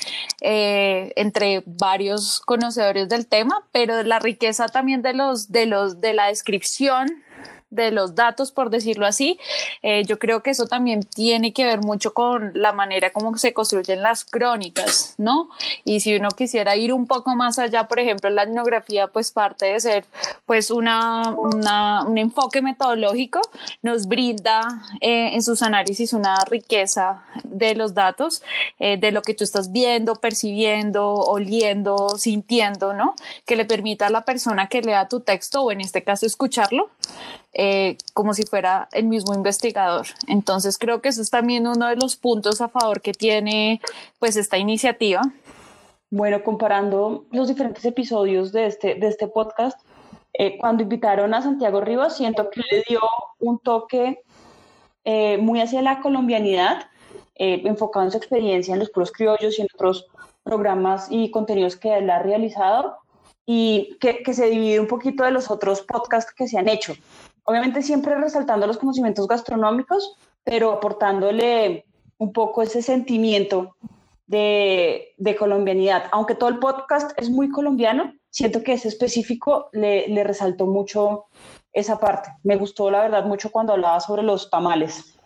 eh, 0.41 1.13
entre 1.17 1.65
varios 1.67 2.39
conocedores 2.41 3.09
del 3.09 3.27
tema, 3.27 3.67
pero 3.73 4.01
la 4.05 4.21
riqueza 4.21 4.69
también 4.69 5.03
de 5.03 5.13
los, 5.13 5.51
de 5.51 5.67
los, 5.67 6.01
de 6.01 6.15
la 6.15 6.29
descripción 6.29 7.09
de 7.71 7.91
los 7.91 8.15
datos, 8.15 8.53
por 8.53 8.71
decirlo 8.71 9.07
así. 9.07 9.39
Eh, 9.83 10.05
yo 10.07 10.19
creo 10.19 10.43
que 10.43 10.51
eso 10.51 10.67
también 10.67 11.03
tiene 11.03 11.53
que 11.53 11.65
ver 11.65 11.81
mucho 11.81 12.15
con 12.15 12.53
la 12.55 12.73
manera 12.73 13.11
como 13.11 13.37
se 13.37 13.53
construyen 13.53 14.03
las 14.03 14.25
crónicas, 14.25 15.15
¿no? 15.19 15.51
Y 15.85 16.01
si 16.01 16.17
uno 16.17 16.31
quisiera 16.31 16.77
ir 16.77 16.93
un 16.93 17.07
poco 17.07 17.35
más 17.35 17.59
allá, 17.59 17.89
por 17.89 18.01
ejemplo, 18.01 18.31
la 18.31 18.45
etnografía, 18.45 19.09
pues 19.09 19.31
parte 19.31 19.67
de 19.67 19.81
ser 19.81 20.05
pues 20.47 20.71
una, 20.71 21.31
un 21.31 22.19
enfoque 22.19 22.63
metodológico, 22.63 23.41
nos 23.83 24.07
brinda 24.07 24.83
eh, 25.01 25.35
en 25.35 25.43
sus 25.43 25.63
análisis 25.63 26.13
una 26.13 26.37
riqueza 26.45 27.23
de 27.45 27.75
los 27.75 27.95
datos, 27.95 28.43
eh, 28.79 28.97
de 28.97 29.13
lo 29.13 29.23
que 29.23 29.35
tú 29.35 29.45
estás 29.45 29.73
viendo, 29.73 30.17
percibiendo, 30.17 31.15
oliendo, 31.15 32.11
sintiendo, 32.19 32.93
¿no? 32.95 33.15
Que 33.45 33.57
le 33.57 33.65
permita 33.65 34.07
a 34.07 34.11
la 34.11 34.25
persona 34.25 34.69
que 34.69 34.83
lea 34.83 35.09
tu 35.09 35.21
texto, 35.21 35.63
o 35.63 35.73
en 35.73 35.81
este 35.81 36.03
caso 36.03 36.27
escucharlo, 36.27 36.91
eh, 37.61 37.97
como 38.15 38.35
si 38.35 38.45
fuera 38.45 38.89
el 38.93 39.07
mismo 39.07 39.35
investigador. 39.35 40.07
Entonces 40.29 40.79
creo 40.79 41.03
que 41.03 41.09
eso 41.09 41.21
es 41.21 41.29
también 41.29 41.67
uno 41.67 41.89
de 41.89 41.97
los 41.97 42.15
puntos 42.15 42.61
a 42.61 42.69
favor 42.69 43.01
que 43.01 43.13
tiene 43.13 43.81
pues 44.21 44.37
esta 44.37 44.59
iniciativa. 44.59 45.23
Bueno, 46.09 46.45
comparando 46.45 47.27
los 47.33 47.49
diferentes 47.49 47.85
episodios 47.85 48.53
de 48.53 48.67
este, 48.67 48.95
de 48.95 49.09
este 49.09 49.27
podcast, 49.27 49.77
eh, 50.35 50.57
cuando 50.57 50.85
invitaron 50.85 51.35
a 51.35 51.43
Santiago 51.43 51.81
Rivas, 51.81 52.17
siento 52.17 52.49
que 52.49 52.61
le 52.71 52.85
dio 52.89 53.01
un 53.41 53.59
toque 53.59 54.23
eh, 55.05 55.39
muy 55.39 55.61
hacia 55.61 55.83
la 55.83 56.01
colombianidad, 56.01 56.87
enfocado 57.35 58.05
en 58.05 58.13
su 58.13 58.19
experiencia 58.19 58.75
en 58.75 58.81
los 58.81 58.91
puros 58.91 59.11
criollos 59.11 59.59
y 59.59 59.63
en 59.63 59.69
otros 59.75 60.07
programas 60.45 61.09
y 61.11 61.33
contenidos 61.33 61.77
que 61.77 61.97
él 61.97 62.09
ha 62.11 62.21
realizado 62.21 62.99
y 63.47 63.97
que, 64.01 64.23
que, 64.23 64.35
se 64.35 64.47
divide 64.49 64.81
un 64.81 64.89
poquito 64.89 65.25
de 65.25 65.31
los 65.31 65.51
otros 65.51 65.83
podcasts 65.83 66.35
que 66.35 66.49
se 66.49 66.59
han 66.59 66.69
hecho 66.69 66.95
obviamente 67.49 67.81
siempre 67.81 68.15
resaltando 68.15 68.67
los 68.67 68.77
conocimientos 68.77 69.27
gastronómicos, 69.27 70.17
pero 70.45 70.71
aportándole 70.71 71.87
un 72.19 72.31
poco 72.35 72.61
ese 72.61 72.83
sentimiento 72.83 73.75
de, 74.27 75.15
colombianidad. 75.39 76.05
Aunque 76.13 76.35
todo 76.35 76.51
el 76.51 76.59
podcast 76.59 77.13
es 77.17 77.31
muy 77.31 77.49
colombiano, 77.49 78.13
siento 78.29 78.63
que 78.63 78.75
ese 78.75 78.89
específico 78.89 79.71
le, 79.73 80.09
le 80.09 80.25
resaltó 80.25 80.67
mucho 80.67 81.25
esa 81.73 81.99
parte. 81.99 82.29
Me 82.43 82.57
gustó, 82.57 82.91
la 82.91 83.01
verdad, 83.01 83.25
mucho 83.25 83.51
cuando 83.51 83.73
hablaba 83.73 84.01
sobre 84.01 84.23
los 84.23 84.51
tamales. 84.51 85.18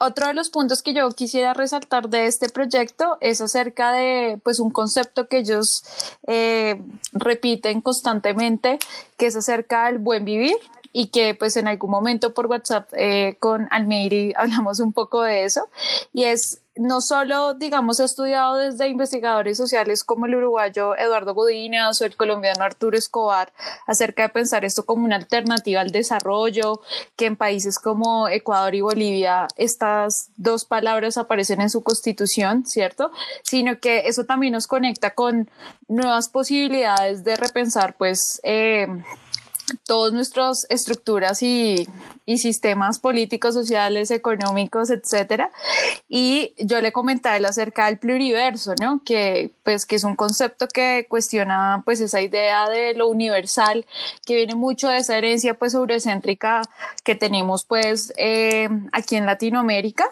Otro 0.00 0.28
de 0.28 0.34
los 0.34 0.48
puntos 0.50 0.82
que 0.82 0.94
yo 0.94 1.10
quisiera 1.10 1.54
resaltar 1.54 2.08
de 2.08 2.26
este 2.26 2.48
proyecto 2.48 3.18
es 3.20 3.40
acerca 3.40 3.92
de 3.92 4.38
pues 4.44 4.60
un 4.60 4.70
concepto 4.70 5.26
que 5.26 5.38
ellos 5.38 5.82
eh, 6.28 6.80
repiten 7.12 7.80
constantemente, 7.80 8.78
que 9.16 9.26
es 9.26 9.34
acerca 9.34 9.86
del 9.86 9.98
buen 9.98 10.24
vivir 10.24 10.56
y 10.92 11.08
que 11.08 11.34
pues 11.34 11.56
en 11.56 11.66
algún 11.66 11.90
momento 11.90 12.32
por 12.32 12.46
WhatsApp 12.46 12.88
eh, 12.96 13.36
con 13.40 13.66
Almeiri 13.72 14.34
hablamos 14.36 14.78
un 14.78 14.92
poco 14.92 15.22
de 15.22 15.44
eso 15.44 15.68
y 16.12 16.24
es 16.24 16.60
no 16.78 17.00
solo, 17.00 17.54
digamos, 17.54 18.00
estudiado 18.00 18.56
desde 18.56 18.88
investigadores 18.88 19.56
sociales 19.56 20.04
como 20.04 20.26
el 20.26 20.36
uruguayo 20.36 20.96
Eduardo 20.96 21.34
Godinas 21.34 22.00
o 22.00 22.04
el 22.04 22.16
colombiano 22.16 22.62
Arturo 22.62 22.96
Escobar 22.96 23.52
acerca 23.86 24.22
de 24.22 24.28
pensar 24.28 24.64
esto 24.64 24.86
como 24.86 25.04
una 25.04 25.16
alternativa 25.16 25.80
al 25.80 25.90
desarrollo, 25.90 26.80
que 27.16 27.26
en 27.26 27.36
países 27.36 27.78
como 27.78 28.28
Ecuador 28.28 28.74
y 28.74 28.80
Bolivia 28.80 29.48
estas 29.56 30.30
dos 30.36 30.64
palabras 30.64 31.18
aparecen 31.18 31.60
en 31.60 31.70
su 31.70 31.82
constitución, 31.82 32.64
¿cierto? 32.64 33.10
Sino 33.42 33.80
que 33.80 34.06
eso 34.06 34.24
también 34.24 34.52
nos 34.52 34.66
conecta 34.66 35.14
con 35.14 35.50
nuevas 35.88 36.28
posibilidades 36.28 37.24
de 37.24 37.36
repensar, 37.36 37.96
pues, 37.96 38.40
eh, 38.44 38.86
todas 39.86 40.12
nuestras 40.12 40.66
estructuras 40.70 41.42
y, 41.42 41.88
y, 42.26 42.38
sistemas 42.38 42.98
políticos, 42.98 43.54
sociales, 43.54 44.10
económicos, 44.10 44.90
etcétera. 44.90 45.50
Y 46.08 46.54
yo 46.58 46.80
le 46.80 46.92
comentaba 46.92 47.48
acerca 47.48 47.86
del 47.86 47.98
pluriverso, 47.98 48.74
¿no? 48.80 49.02
Que, 49.04 49.50
pues, 49.64 49.86
que 49.86 49.96
es 49.96 50.04
un 50.04 50.16
concepto 50.16 50.66
que 50.68 51.06
cuestiona, 51.08 51.82
pues, 51.84 52.00
esa 52.00 52.20
idea 52.20 52.68
de 52.68 52.94
lo 52.94 53.08
universal, 53.08 53.86
que 54.24 54.36
viene 54.36 54.54
mucho 54.54 54.88
de 54.88 54.98
esa 54.98 55.16
herencia, 55.16 55.54
pues, 55.54 55.74
eurocéntrica 55.74 56.62
que 57.04 57.14
tenemos, 57.14 57.64
pues, 57.64 58.12
eh, 58.16 58.68
aquí 58.92 59.16
en 59.16 59.26
Latinoamérica 59.26 60.08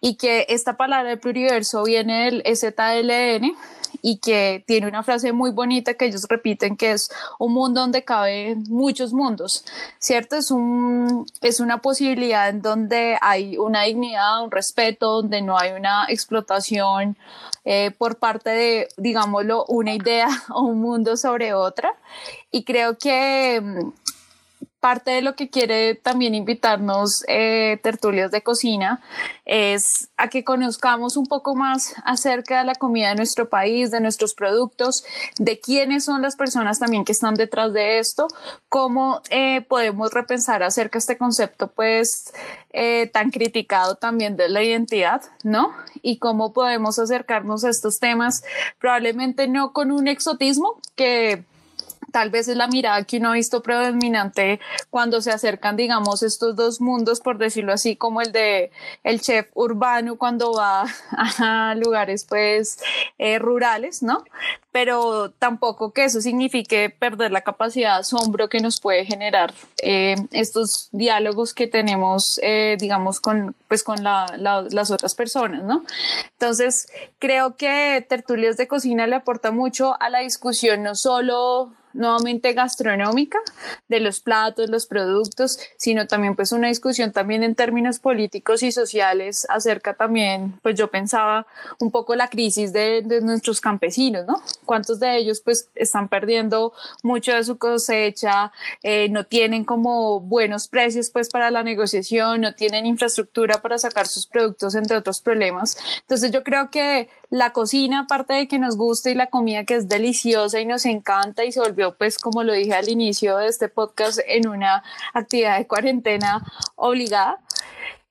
y 0.00 0.16
que 0.16 0.46
esta 0.48 0.76
palabra 0.76 1.10
del 1.10 1.18
pluriverso 1.18 1.84
viene 1.84 2.24
del 2.26 2.42
EZLN, 2.44 3.56
y 4.02 4.18
que 4.18 4.64
tiene 4.66 4.88
una 4.88 5.02
frase 5.02 5.32
muy 5.32 5.50
bonita 5.50 5.94
que 5.94 6.06
ellos 6.06 6.26
repiten 6.28 6.76
que 6.76 6.92
es 6.92 7.10
un 7.38 7.52
mundo 7.52 7.80
donde 7.80 8.04
caben 8.04 8.64
muchos 8.68 9.12
mundos, 9.12 9.64
¿cierto? 9.98 10.36
Es, 10.36 10.50
un, 10.50 11.26
es 11.40 11.60
una 11.60 11.78
posibilidad 11.78 12.48
en 12.48 12.62
donde 12.62 13.18
hay 13.20 13.58
una 13.58 13.82
dignidad, 13.82 14.42
un 14.44 14.50
respeto, 14.50 15.22
donde 15.22 15.42
no 15.42 15.58
hay 15.58 15.72
una 15.72 16.06
explotación 16.08 17.16
eh, 17.64 17.90
por 17.96 18.16
parte 18.16 18.50
de, 18.50 18.88
digámoslo, 18.96 19.64
una 19.66 19.94
idea 19.94 20.28
o 20.54 20.62
un 20.62 20.80
mundo 20.80 21.16
sobre 21.16 21.54
otra. 21.54 21.94
Y 22.50 22.64
creo 22.64 22.96
que 22.98 23.62
parte 24.80 25.10
de 25.10 25.22
lo 25.22 25.34
que 25.34 25.50
quiere 25.50 25.94
también 25.96 26.34
invitarnos 26.34 27.24
eh, 27.26 27.80
tertulias 27.82 28.30
de 28.30 28.42
cocina 28.42 29.00
es 29.44 30.10
a 30.16 30.28
que 30.28 30.44
conozcamos 30.44 31.16
un 31.16 31.26
poco 31.26 31.56
más 31.56 31.94
acerca 32.04 32.58
de 32.58 32.64
la 32.64 32.74
comida 32.74 33.08
de 33.08 33.16
nuestro 33.16 33.48
país, 33.48 33.90
de 33.90 34.00
nuestros 34.00 34.34
productos, 34.34 35.04
de 35.38 35.58
quiénes 35.58 36.04
son 36.04 36.22
las 36.22 36.36
personas 36.36 36.78
también 36.78 37.04
que 37.04 37.12
están 37.12 37.34
detrás 37.34 37.72
de 37.72 37.98
esto, 37.98 38.28
cómo 38.68 39.20
eh, 39.30 39.62
podemos 39.62 40.12
repensar 40.12 40.62
acerca 40.62 40.96
de 40.96 41.00
este 41.00 41.18
concepto 41.18 41.68
pues 41.68 42.32
eh, 42.70 43.08
tan 43.12 43.30
criticado 43.30 43.96
también 43.96 44.36
de 44.36 44.48
la 44.48 44.62
identidad, 44.62 45.22
¿no? 45.42 45.72
Y 46.02 46.18
cómo 46.18 46.52
podemos 46.52 46.98
acercarnos 46.98 47.64
a 47.64 47.70
estos 47.70 47.98
temas 47.98 48.44
probablemente 48.78 49.48
no 49.48 49.72
con 49.72 49.90
un 49.90 50.06
exotismo 50.06 50.78
que 50.94 51.44
tal 52.12 52.30
vez 52.30 52.48
es 52.48 52.56
la 52.56 52.68
mirada 52.68 53.04
que 53.04 53.18
uno 53.18 53.30
ha 53.30 53.34
visto 53.34 53.62
predominante 53.62 54.60
cuando 54.90 55.20
se 55.20 55.30
acercan, 55.30 55.76
digamos, 55.76 56.22
estos 56.22 56.56
dos 56.56 56.80
mundos, 56.80 57.20
por 57.20 57.38
decirlo 57.38 57.72
así, 57.72 57.96
como 57.96 58.20
el 58.20 58.32
de 58.32 58.70
el 59.04 59.20
chef 59.20 59.48
urbano 59.54 60.16
cuando 60.16 60.52
va 60.52 60.84
a 61.38 61.74
lugares 61.74 62.24
pues 62.24 62.78
eh, 63.18 63.38
rurales, 63.38 64.02
¿no? 64.02 64.24
Pero 64.72 65.30
tampoco 65.30 65.92
que 65.92 66.04
eso 66.04 66.20
signifique 66.20 66.90
perder 66.90 67.32
la 67.32 67.40
capacidad 67.40 67.94
de 67.94 68.00
asombro 68.00 68.48
que 68.48 68.60
nos 68.60 68.80
puede 68.80 69.04
generar 69.04 69.52
eh, 69.82 70.16
estos 70.30 70.88
diálogos 70.92 71.54
que 71.54 71.66
tenemos, 71.66 72.38
eh, 72.42 72.76
digamos, 72.78 73.20
con, 73.20 73.56
pues, 73.66 73.82
con 73.82 74.02
las 74.02 74.90
otras 74.90 75.14
personas, 75.14 75.64
¿no? 75.64 75.84
Entonces, 76.32 76.86
creo 77.18 77.56
que 77.56 78.06
Tertulios 78.08 78.56
de 78.56 78.68
Cocina 78.68 79.06
le 79.06 79.16
aporta 79.16 79.50
mucho 79.50 80.00
a 80.00 80.10
la 80.10 80.20
discusión, 80.20 80.82
no 80.82 80.94
solo 80.94 81.72
nuevamente 81.92 82.52
gastronómica 82.52 83.38
de 83.88 84.00
los 84.00 84.20
platos, 84.20 84.70
los 84.70 84.86
productos, 84.86 85.58
sino 85.76 86.06
también 86.06 86.36
pues 86.36 86.52
una 86.52 86.68
discusión 86.68 87.12
también 87.12 87.42
en 87.42 87.54
términos 87.54 87.98
políticos 87.98 88.62
y 88.62 88.72
sociales 88.72 89.46
acerca 89.48 89.94
también, 89.94 90.58
pues 90.62 90.76
yo 90.76 90.90
pensaba 90.90 91.46
un 91.80 91.90
poco 91.90 92.14
la 92.14 92.28
crisis 92.28 92.72
de, 92.72 93.02
de 93.02 93.20
nuestros 93.20 93.60
campesinos, 93.60 94.26
¿no? 94.26 94.42
¿Cuántos 94.64 95.00
de 95.00 95.16
ellos 95.16 95.40
pues 95.40 95.68
están 95.74 96.08
perdiendo 96.08 96.72
mucho 97.02 97.32
de 97.32 97.44
su 97.44 97.58
cosecha, 97.58 98.52
eh, 98.82 99.08
no 99.10 99.24
tienen 99.24 99.64
como 99.64 100.20
buenos 100.20 100.68
precios 100.68 101.10
pues 101.10 101.28
para 101.28 101.50
la 101.50 101.62
negociación, 101.62 102.40
no 102.40 102.54
tienen 102.54 102.86
infraestructura 102.86 103.60
para 103.60 103.78
sacar 103.78 104.06
sus 104.06 104.26
productos, 104.26 104.74
entre 104.74 104.96
otros 104.96 105.20
problemas? 105.20 105.76
Entonces 106.00 106.30
yo 106.30 106.42
creo 106.42 106.70
que 106.70 107.08
la 107.30 107.52
cocina, 107.52 108.00
aparte 108.00 108.34
de 108.34 108.48
que 108.48 108.58
nos 108.58 108.76
gusta 108.76 109.10
y 109.10 109.14
la 109.14 109.26
comida 109.26 109.64
que 109.64 109.74
es 109.74 109.88
deliciosa 109.88 110.60
y 110.60 110.66
nos 110.66 110.86
encanta 110.86 111.44
y 111.44 111.52
se 111.52 111.60
volvió, 111.78 111.96
pues, 111.96 112.18
como 112.18 112.42
lo 112.42 112.52
dije 112.52 112.74
al 112.74 112.88
inicio 112.88 113.36
de 113.36 113.46
este 113.46 113.68
podcast, 113.68 114.18
en 114.26 114.48
una 114.48 114.82
actividad 115.14 115.58
de 115.58 115.66
cuarentena 115.66 116.44
obligada, 116.76 117.38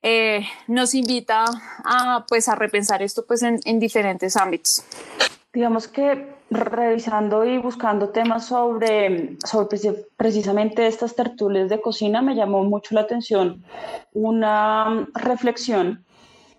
eh, 0.01 0.45
nos 0.67 0.93
invita 0.93 1.45
a, 1.83 2.25
pues, 2.27 2.47
a 2.47 2.55
repensar 2.55 3.01
esto, 3.01 3.25
pues, 3.27 3.43
en, 3.43 3.59
en 3.65 3.79
diferentes 3.79 4.37
ámbitos. 4.37 4.83
Digamos 5.53 5.87
que 5.87 6.37
revisando 6.49 7.45
y 7.45 7.57
buscando 7.57 8.09
temas 8.09 8.45
sobre, 8.45 9.37
sobre 9.45 9.95
precisamente 10.15 10.87
estas 10.87 11.13
tertulias 11.15 11.69
de 11.69 11.81
cocina, 11.81 12.21
me 12.21 12.35
llamó 12.35 12.63
mucho 12.63 12.95
la 12.95 13.01
atención 13.01 13.65
una 14.13 15.07
reflexión 15.13 16.05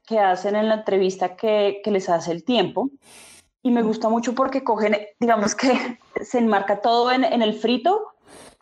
que 0.07 0.18
hacen 0.18 0.57
en 0.57 0.68
la 0.68 0.75
entrevista 0.75 1.37
que, 1.37 1.81
que 1.83 1.90
les 1.90 2.09
hace 2.09 2.33
el 2.33 2.44
tiempo. 2.44 2.90
Y 3.62 3.71
me 3.71 3.83
gusta 3.83 4.09
mucho 4.09 4.35
porque 4.35 4.64
cogen, 4.64 4.97
digamos 5.18 5.55
que 5.55 5.99
se 6.23 6.38
enmarca 6.38 6.81
todo 6.81 7.11
en, 7.11 7.25
en 7.25 7.42
el 7.42 7.55
frito, 7.55 8.14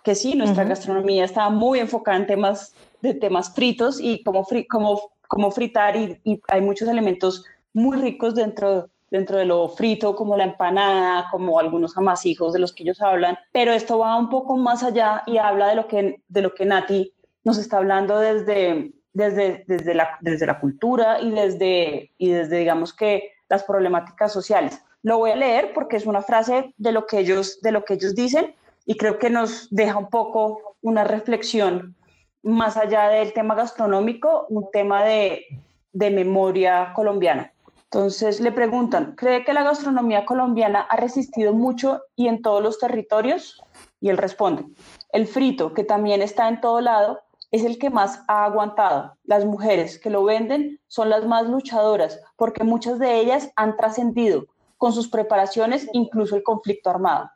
que 0.03 0.15
sí, 0.15 0.35
nuestra 0.35 0.65
gastronomía 0.65 1.25
está 1.25 1.51
muy 1.51 1.81
enfocada 1.81 2.17
en 2.17 2.27
temas 2.27 2.75
de 3.03 3.15
temas 3.15 3.55
fritos 3.55 4.01
y 4.01 4.23
cómo, 4.23 4.45
fri 4.45 4.67
cómo, 4.67 5.13
cómo 5.29 5.51
fritar 5.51 5.97
y, 5.97 6.21
y, 6.25 6.41
hay 6.49 6.61
muchos 6.61 6.89
elementos 6.89 7.45
muy 7.73 7.97
ricos 7.97 8.35
dentro, 8.35 8.89
dentro 9.11 9.37
de 9.37 9.45
lo 9.45 9.69
frito, 9.69 10.15
como 10.17 10.37
la 10.37 10.45
empanada, 10.45 11.29
como 11.31 11.59
algunos 11.59 11.97
amasijos 11.97 12.53
de 12.53 12.59
los 12.59 12.73
que 12.73 12.85
ellos 12.85 13.03
hablan, 13.03 13.37
pero 13.53 13.73
esto 13.73 13.99
va 13.99 14.17
un 14.17 14.31
poco 14.31 14.57
más 14.57 14.83
allá 14.83 15.23
y 15.27 15.39
habla 15.39 15.69
de 15.69 15.75
lo 15.75 15.87
que, 15.89 16.23
de 16.29 16.43
lo 16.43 16.55
que 16.55 16.65
Nati 16.65 17.13
nos 17.45 17.59
está 17.59 17.79
hablando 17.79 18.19
desde, 18.19 18.93
desde, 19.13 19.65
desde, 19.67 19.95
la, 19.95 20.19
desde 20.21 20.47
la 20.47 20.59
cultura 20.59 21.21
y 21.21 21.31
desde, 21.31 22.13
y 22.19 22.31
desde, 22.31 22.59
digamos 22.59 22.93
que, 22.93 23.33
las 23.49 23.63
problemáticas 23.63 24.33
sociales. 24.33 24.83
Lo 25.07 25.19
voy 25.19 25.31
a 25.31 25.37
leer 25.37 25.73
porque 25.73 25.97
es 25.99 26.05
una 26.05 26.21
frase 26.21 26.75
de 26.79 26.90
lo 26.90 27.07
que 27.07 27.21
ellos, 27.21 27.61
de 27.61 27.71
lo 27.71 27.85
que 27.85 27.95
ellos 27.95 28.16
dicen 28.16 28.57
y 28.85 28.97
creo 28.97 29.21
que 29.21 29.31
nos 29.31 29.69
deja 29.71 29.97
un 29.97 30.11
poco 30.11 30.75
una 30.83 31.05
reflexión 31.05 31.95
más 32.42 32.77
allá 32.77 33.07
del 33.11 33.33
tema 33.33 33.55
gastronómico, 33.55 34.47
un 34.49 34.69
tema 34.73 35.05
de, 35.05 35.45
de 35.92 36.11
memoria 36.11 36.92
colombiana. 36.92 37.53
Entonces 37.85 38.40
le 38.40 38.51
preguntan, 38.51 39.14
¿cree 39.14 39.45
que 39.45 39.53
la 39.53 39.62
gastronomía 39.62 40.27
colombiana 40.27 40.81
ha 40.81 40.97
resistido 40.97 41.53
mucho 41.53 42.03
y 42.16 42.27
en 42.27 42.42
todos 42.42 42.61
los 42.61 42.81
territorios? 42.81 43.62
Y 44.01 44.09
él 44.09 44.19
responde, 44.19 44.64
el 45.12 45.29
frito, 45.29 45.73
que 45.73 45.85
también 45.85 46.21
está 46.21 46.49
en 46.49 46.61
todo 46.61 46.81
lado, 46.81 47.21
es 47.53 47.64
el 47.64 47.79
que 47.79 47.90
más 47.90 48.25
ha 48.27 48.45
aguantado. 48.45 49.16
Las 49.23 49.45
mujeres 49.45 50.01
que 50.01 50.11
lo 50.11 50.25
venden 50.25 50.81
son 50.88 51.11
las 51.11 51.25
más 51.27 51.47
luchadoras 51.47 52.21
porque 52.35 52.64
muchas 52.64 52.99
de 52.99 53.21
ellas 53.21 53.53
han 53.55 53.77
trascendido 53.77 54.47
con 54.77 54.93
sus 54.93 55.09
preparaciones 55.09 55.89
incluso 55.93 56.37
el 56.37 56.43
conflicto 56.43 56.91
armado. 56.91 57.31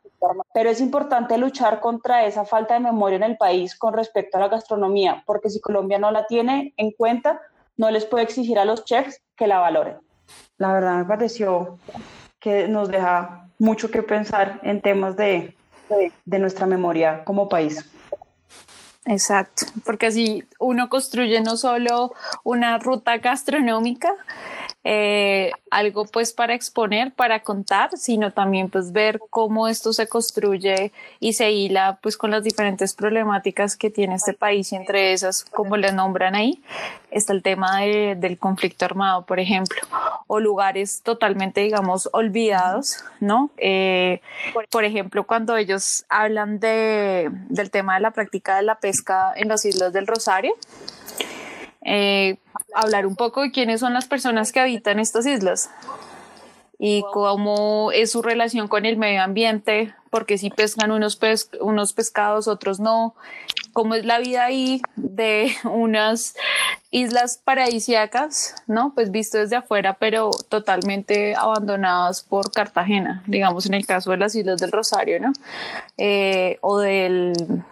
Pero 0.53 0.69
es 0.69 0.79
importante 0.79 1.37
luchar 1.37 1.79
contra 1.79 2.25
esa 2.25 2.45
falta 2.45 2.75
de 2.75 2.79
memoria 2.79 3.15
en 3.15 3.23
el 3.23 3.37
país 3.37 3.75
con 3.77 3.93
respecto 3.93 4.37
a 4.37 4.41
la 4.41 4.47
gastronomía, 4.49 5.23
porque 5.25 5.49
si 5.49 5.59
Colombia 5.59 5.97
no 5.97 6.11
la 6.11 6.27
tiene 6.27 6.73
en 6.77 6.91
cuenta, 6.91 7.41
no 7.77 7.89
les 7.89 8.05
puede 8.05 8.23
exigir 8.23 8.59
a 8.59 8.65
los 8.65 8.85
chefs 8.85 9.19
que 9.35 9.47
la 9.47 9.59
valoren. 9.59 9.97
La 10.57 10.73
verdad 10.73 10.97
me 10.97 11.05
pareció 11.05 11.79
que 12.39 12.67
nos 12.67 12.89
deja 12.89 13.47
mucho 13.57 13.89
que 13.89 14.03
pensar 14.03 14.59
en 14.63 14.81
temas 14.81 15.15
de, 15.15 15.55
de, 15.89 16.11
de 16.25 16.39
nuestra 16.39 16.67
memoria 16.67 17.23
como 17.23 17.49
país. 17.49 17.89
Exacto, 19.05 19.65
porque 19.83 20.07
así 20.07 20.43
uno 20.59 20.87
construye 20.87 21.41
no 21.41 21.57
solo 21.57 22.13
una 22.43 22.77
ruta 22.77 23.17
gastronómica, 23.17 24.13
eh, 24.83 25.51
algo 25.69 26.05
pues 26.05 26.33
para 26.33 26.55
exponer, 26.55 27.13
para 27.13 27.41
contar, 27.43 27.91
sino 27.97 28.31
también 28.31 28.69
pues 28.69 28.91
ver 28.91 29.19
cómo 29.29 29.67
esto 29.67 29.93
se 29.93 30.07
construye 30.07 30.91
y 31.19 31.33
se 31.33 31.51
hila 31.51 31.99
pues 32.01 32.17
con 32.17 32.31
las 32.31 32.43
diferentes 32.43 32.95
problemáticas 32.95 33.75
que 33.75 33.91
tiene 33.91 34.15
este 34.15 34.33
país 34.33 34.71
y 34.71 34.75
entre 34.75 35.13
esas, 35.13 35.43
como 35.45 35.77
le 35.77 35.91
nombran 35.91 36.33
ahí, 36.33 36.63
está 37.11 37.33
el 37.33 37.43
tema 37.43 37.81
de, 37.81 38.15
del 38.15 38.39
conflicto 38.39 38.85
armado, 38.85 39.23
por 39.25 39.39
ejemplo, 39.39 39.79
o 40.25 40.39
lugares 40.39 41.01
totalmente, 41.03 41.61
digamos, 41.61 42.09
olvidados, 42.11 43.03
¿no? 43.19 43.51
Eh, 43.57 44.21
por 44.71 44.83
ejemplo, 44.83 45.25
cuando 45.25 45.57
ellos 45.57 46.05
hablan 46.09 46.59
de, 46.59 47.29
del 47.49 47.69
tema 47.69 47.95
de 47.95 48.01
la 48.01 48.11
práctica 48.11 48.55
de 48.55 48.63
la 48.63 48.75
pesca 48.75 49.33
en 49.35 49.49
las 49.49 49.63
Islas 49.65 49.93
del 49.93 50.07
Rosario, 50.07 50.53
eh, 51.83 52.37
hablar 52.73 53.05
un 53.05 53.15
poco 53.15 53.41
de 53.41 53.51
quiénes 53.51 53.79
son 53.79 53.93
las 53.93 54.07
personas 54.07 54.51
que 54.51 54.59
habitan 54.59 54.99
estas 54.99 55.25
islas 55.25 55.69
y 56.83 57.03
cómo 57.13 57.91
es 57.91 58.11
su 58.11 58.23
relación 58.23 58.67
con 58.67 58.87
el 58.87 58.97
medio 58.97 59.21
ambiente, 59.21 59.93
porque 60.09 60.39
si 60.39 60.49
pescan 60.49 60.89
unos, 60.89 61.15
pes 61.15 61.51
unos 61.59 61.93
pescados, 61.93 62.47
otros 62.47 62.79
no, 62.79 63.13
cómo 63.71 63.93
es 63.93 64.03
la 64.03 64.17
vida 64.17 64.45
ahí 64.45 64.81
de 64.95 65.55
unas 65.63 66.35
islas 66.89 67.39
paradisíacas, 67.43 68.55
¿no? 68.65 68.93
Pues 68.95 69.11
visto 69.11 69.37
desde 69.37 69.57
afuera, 69.57 69.97
pero 69.99 70.31
totalmente 70.49 71.35
abandonadas 71.35 72.23
por 72.23 72.51
Cartagena, 72.51 73.23
digamos 73.27 73.67
en 73.67 73.75
el 73.75 73.85
caso 73.85 74.09
de 74.09 74.17
las 74.17 74.33
Islas 74.33 74.59
del 74.59 74.71
Rosario, 74.71 75.19
¿no? 75.19 75.33
Eh, 75.99 76.57
o 76.61 76.79
del 76.79 77.63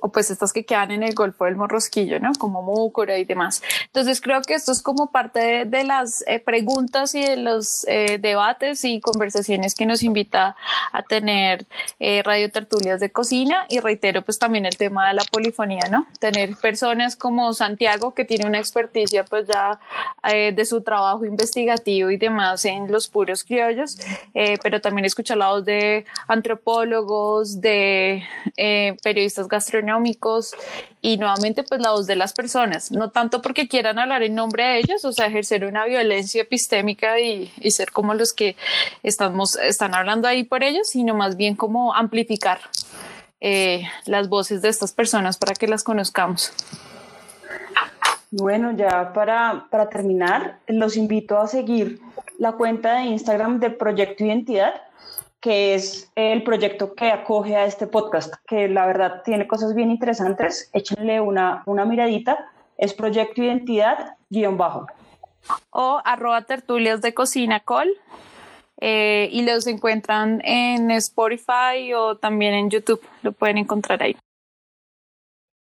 o 0.00 0.10
pues 0.10 0.30
estas 0.30 0.52
que 0.52 0.64
quedan 0.64 0.90
en 0.90 1.02
el 1.02 1.14
Golfo 1.14 1.44
del 1.44 1.56
Morrosquillo, 1.56 2.20
¿no? 2.20 2.32
Como 2.38 2.62
Múcora 2.62 3.18
y 3.18 3.24
demás. 3.24 3.62
Entonces 3.86 4.20
creo 4.20 4.42
que 4.42 4.54
esto 4.54 4.72
es 4.72 4.82
como 4.82 5.10
parte 5.10 5.40
de, 5.40 5.64
de 5.64 5.84
las 5.84 6.24
eh, 6.26 6.40
preguntas 6.40 7.14
y 7.14 7.22
de 7.22 7.36
los 7.36 7.86
eh, 7.88 8.18
debates 8.20 8.84
y 8.84 9.00
conversaciones 9.00 9.74
que 9.74 9.86
nos 9.86 10.02
invita 10.02 10.56
a 10.92 11.02
tener 11.02 11.66
eh, 11.98 12.22
Radio 12.22 12.50
Tertulias 12.50 13.00
de 13.00 13.10
Cocina 13.10 13.66
y 13.68 13.80
reitero 13.80 14.22
pues 14.22 14.38
también 14.38 14.66
el 14.66 14.76
tema 14.76 15.08
de 15.08 15.14
la 15.14 15.24
polifonía, 15.30 15.88
¿no? 15.90 16.06
Tener 16.20 16.56
personas 16.56 17.16
como 17.16 17.52
Santiago 17.52 18.14
que 18.14 18.24
tiene 18.24 18.46
una 18.46 18.58
experticia 18.58 19.24
pues 19.24 19.46
ya 19.46 19.80
eh, 20.30 20.52
de 20.52 20.64
su 20.64 20.82
trabajo 20.82 21.24
investigativo 21.24 22.10
y 22.10 22.16
demás 22.16 22.64
en 22.64 22.90
los 22.90 23.08
puros 23.08 23.44
criollos, 23.44 23.98
eh, 24.34 24.58
pero 24.62 24.80
también 24.80 25.04
escuchar 25.04 25.36
la 25.38 25.48
voz 25.48 25.64
de 25.64 26.04
antropólogos, 26.26 27.60
de 27.60 28.22
eh, 28.56 28.96
periodistas 29.02 29.48
gastronómicos, 29.48 29.87
y 31.00 31.16
nuevamente 31.16 31.62
pues 31.62 31.80
la 31.80 31.90
voz 31.90 32.06
de 32.06 32.16
las 32.16 32.32
personas, 32.32 32.90
no 32.90 33.10
tanto 33.10 33.42
porque 33.42 33.68
quieran 33.68 33.98
hablar 33.98 34.22
en 34.22 34.34
nombre 34.34 34.64
de 34.64 34.78
ellos, 34.78 35.04
o 35.04 35.12
sea, 35.12 35.26
ejercer 35.26 35.64
una 35.64 35.84
violencia 35.84 36.42
epistémica 36.42 37.20
y, 37.20 37.52
y 37.60 37.70
ser 37.70 37.92
como 37.92 38.14
los 38.14 38.32
que 38.32 38.56
estamos, 39.02 39.56
están 39.56 39.94
hablando 39.94 40.28
ahí 40.28 40.44
por 40.44 40.62
ellos, 40.62 40.88
sino 40.88 41.14
más 41.14 41.36
bien 41.36 41.56
como 41.56 41.94
amplificar 41.94 42.60
eh, 43.40 43.84
las 44.04 44.28
voces 44.28 44.62
de 44.62 44.68
estas 44.68 44.92
personas 44.92 45.38
para 45.38 45.54
que 45.54 45.68
las 45.68 45.84
conozcamos. 45.84 46.52
Bueno, 48.30 48.72
ya 48.72 49.12
para, 49.12 49.66
para 49.70 49.88
terminar, 49.88 50.58
los 50.66 50.96
invito 50.96 51.38
a 51.38 51.46
seguir 51.46 52.00
la 52.38 52.52
cuenta 52.52 52.96
de 52.96 53.04
Instagram 53.04 53.60
de 53.60 53.70
Proyecto 53.70 54.24
Identidad, 54.24 54.74
que 55.40 55.74
es 55.74 56.10
el 56.16 56.42
proyecto 56.42 56.94
que 56.94 57.10
acoge 57.10 57.56
a 57.56 57.64
este 57.64 57.86
podcast, 57.86 58.34
que 58.46 58.68
la 58.68 58.86
verdad 58.86 59.22
tiene 59.24 59.46
cosas 59.46 59.74
bien 59.74 59.90
interesantes. 59.90 60.70
Échenle 60.72 61.20
una, 61.20 61.62
una 61.66 61.84
miradita. 61.84 62.50
Es 62.76 62.94
Proyecto 62.94 63.42
Identidad 63.42 64.16
guion 64.30 64.56
bajo. 64.56 64.86
O 65.70 66.00
arroba 66.04 66.42
tertulias 66.42 67.00
de 67.00 67.14
cocina 67.14 67.60
col. 67.60 67.88
Eh, 68.80 69.28
y 69.32 69.42
los 69.42 69.66
encuentran 69.66 70.40
en 70.44 70.90
Spotify 70.92 71.92
o 71.96 72.16
también 72.16 72.54
en 72.54 72.70
YouTube. 72.70 73.02
Lo 73.22 73.32
pueden 73.32 73.58
encontrar 73.58 74.02
ahí. 74.02 74.16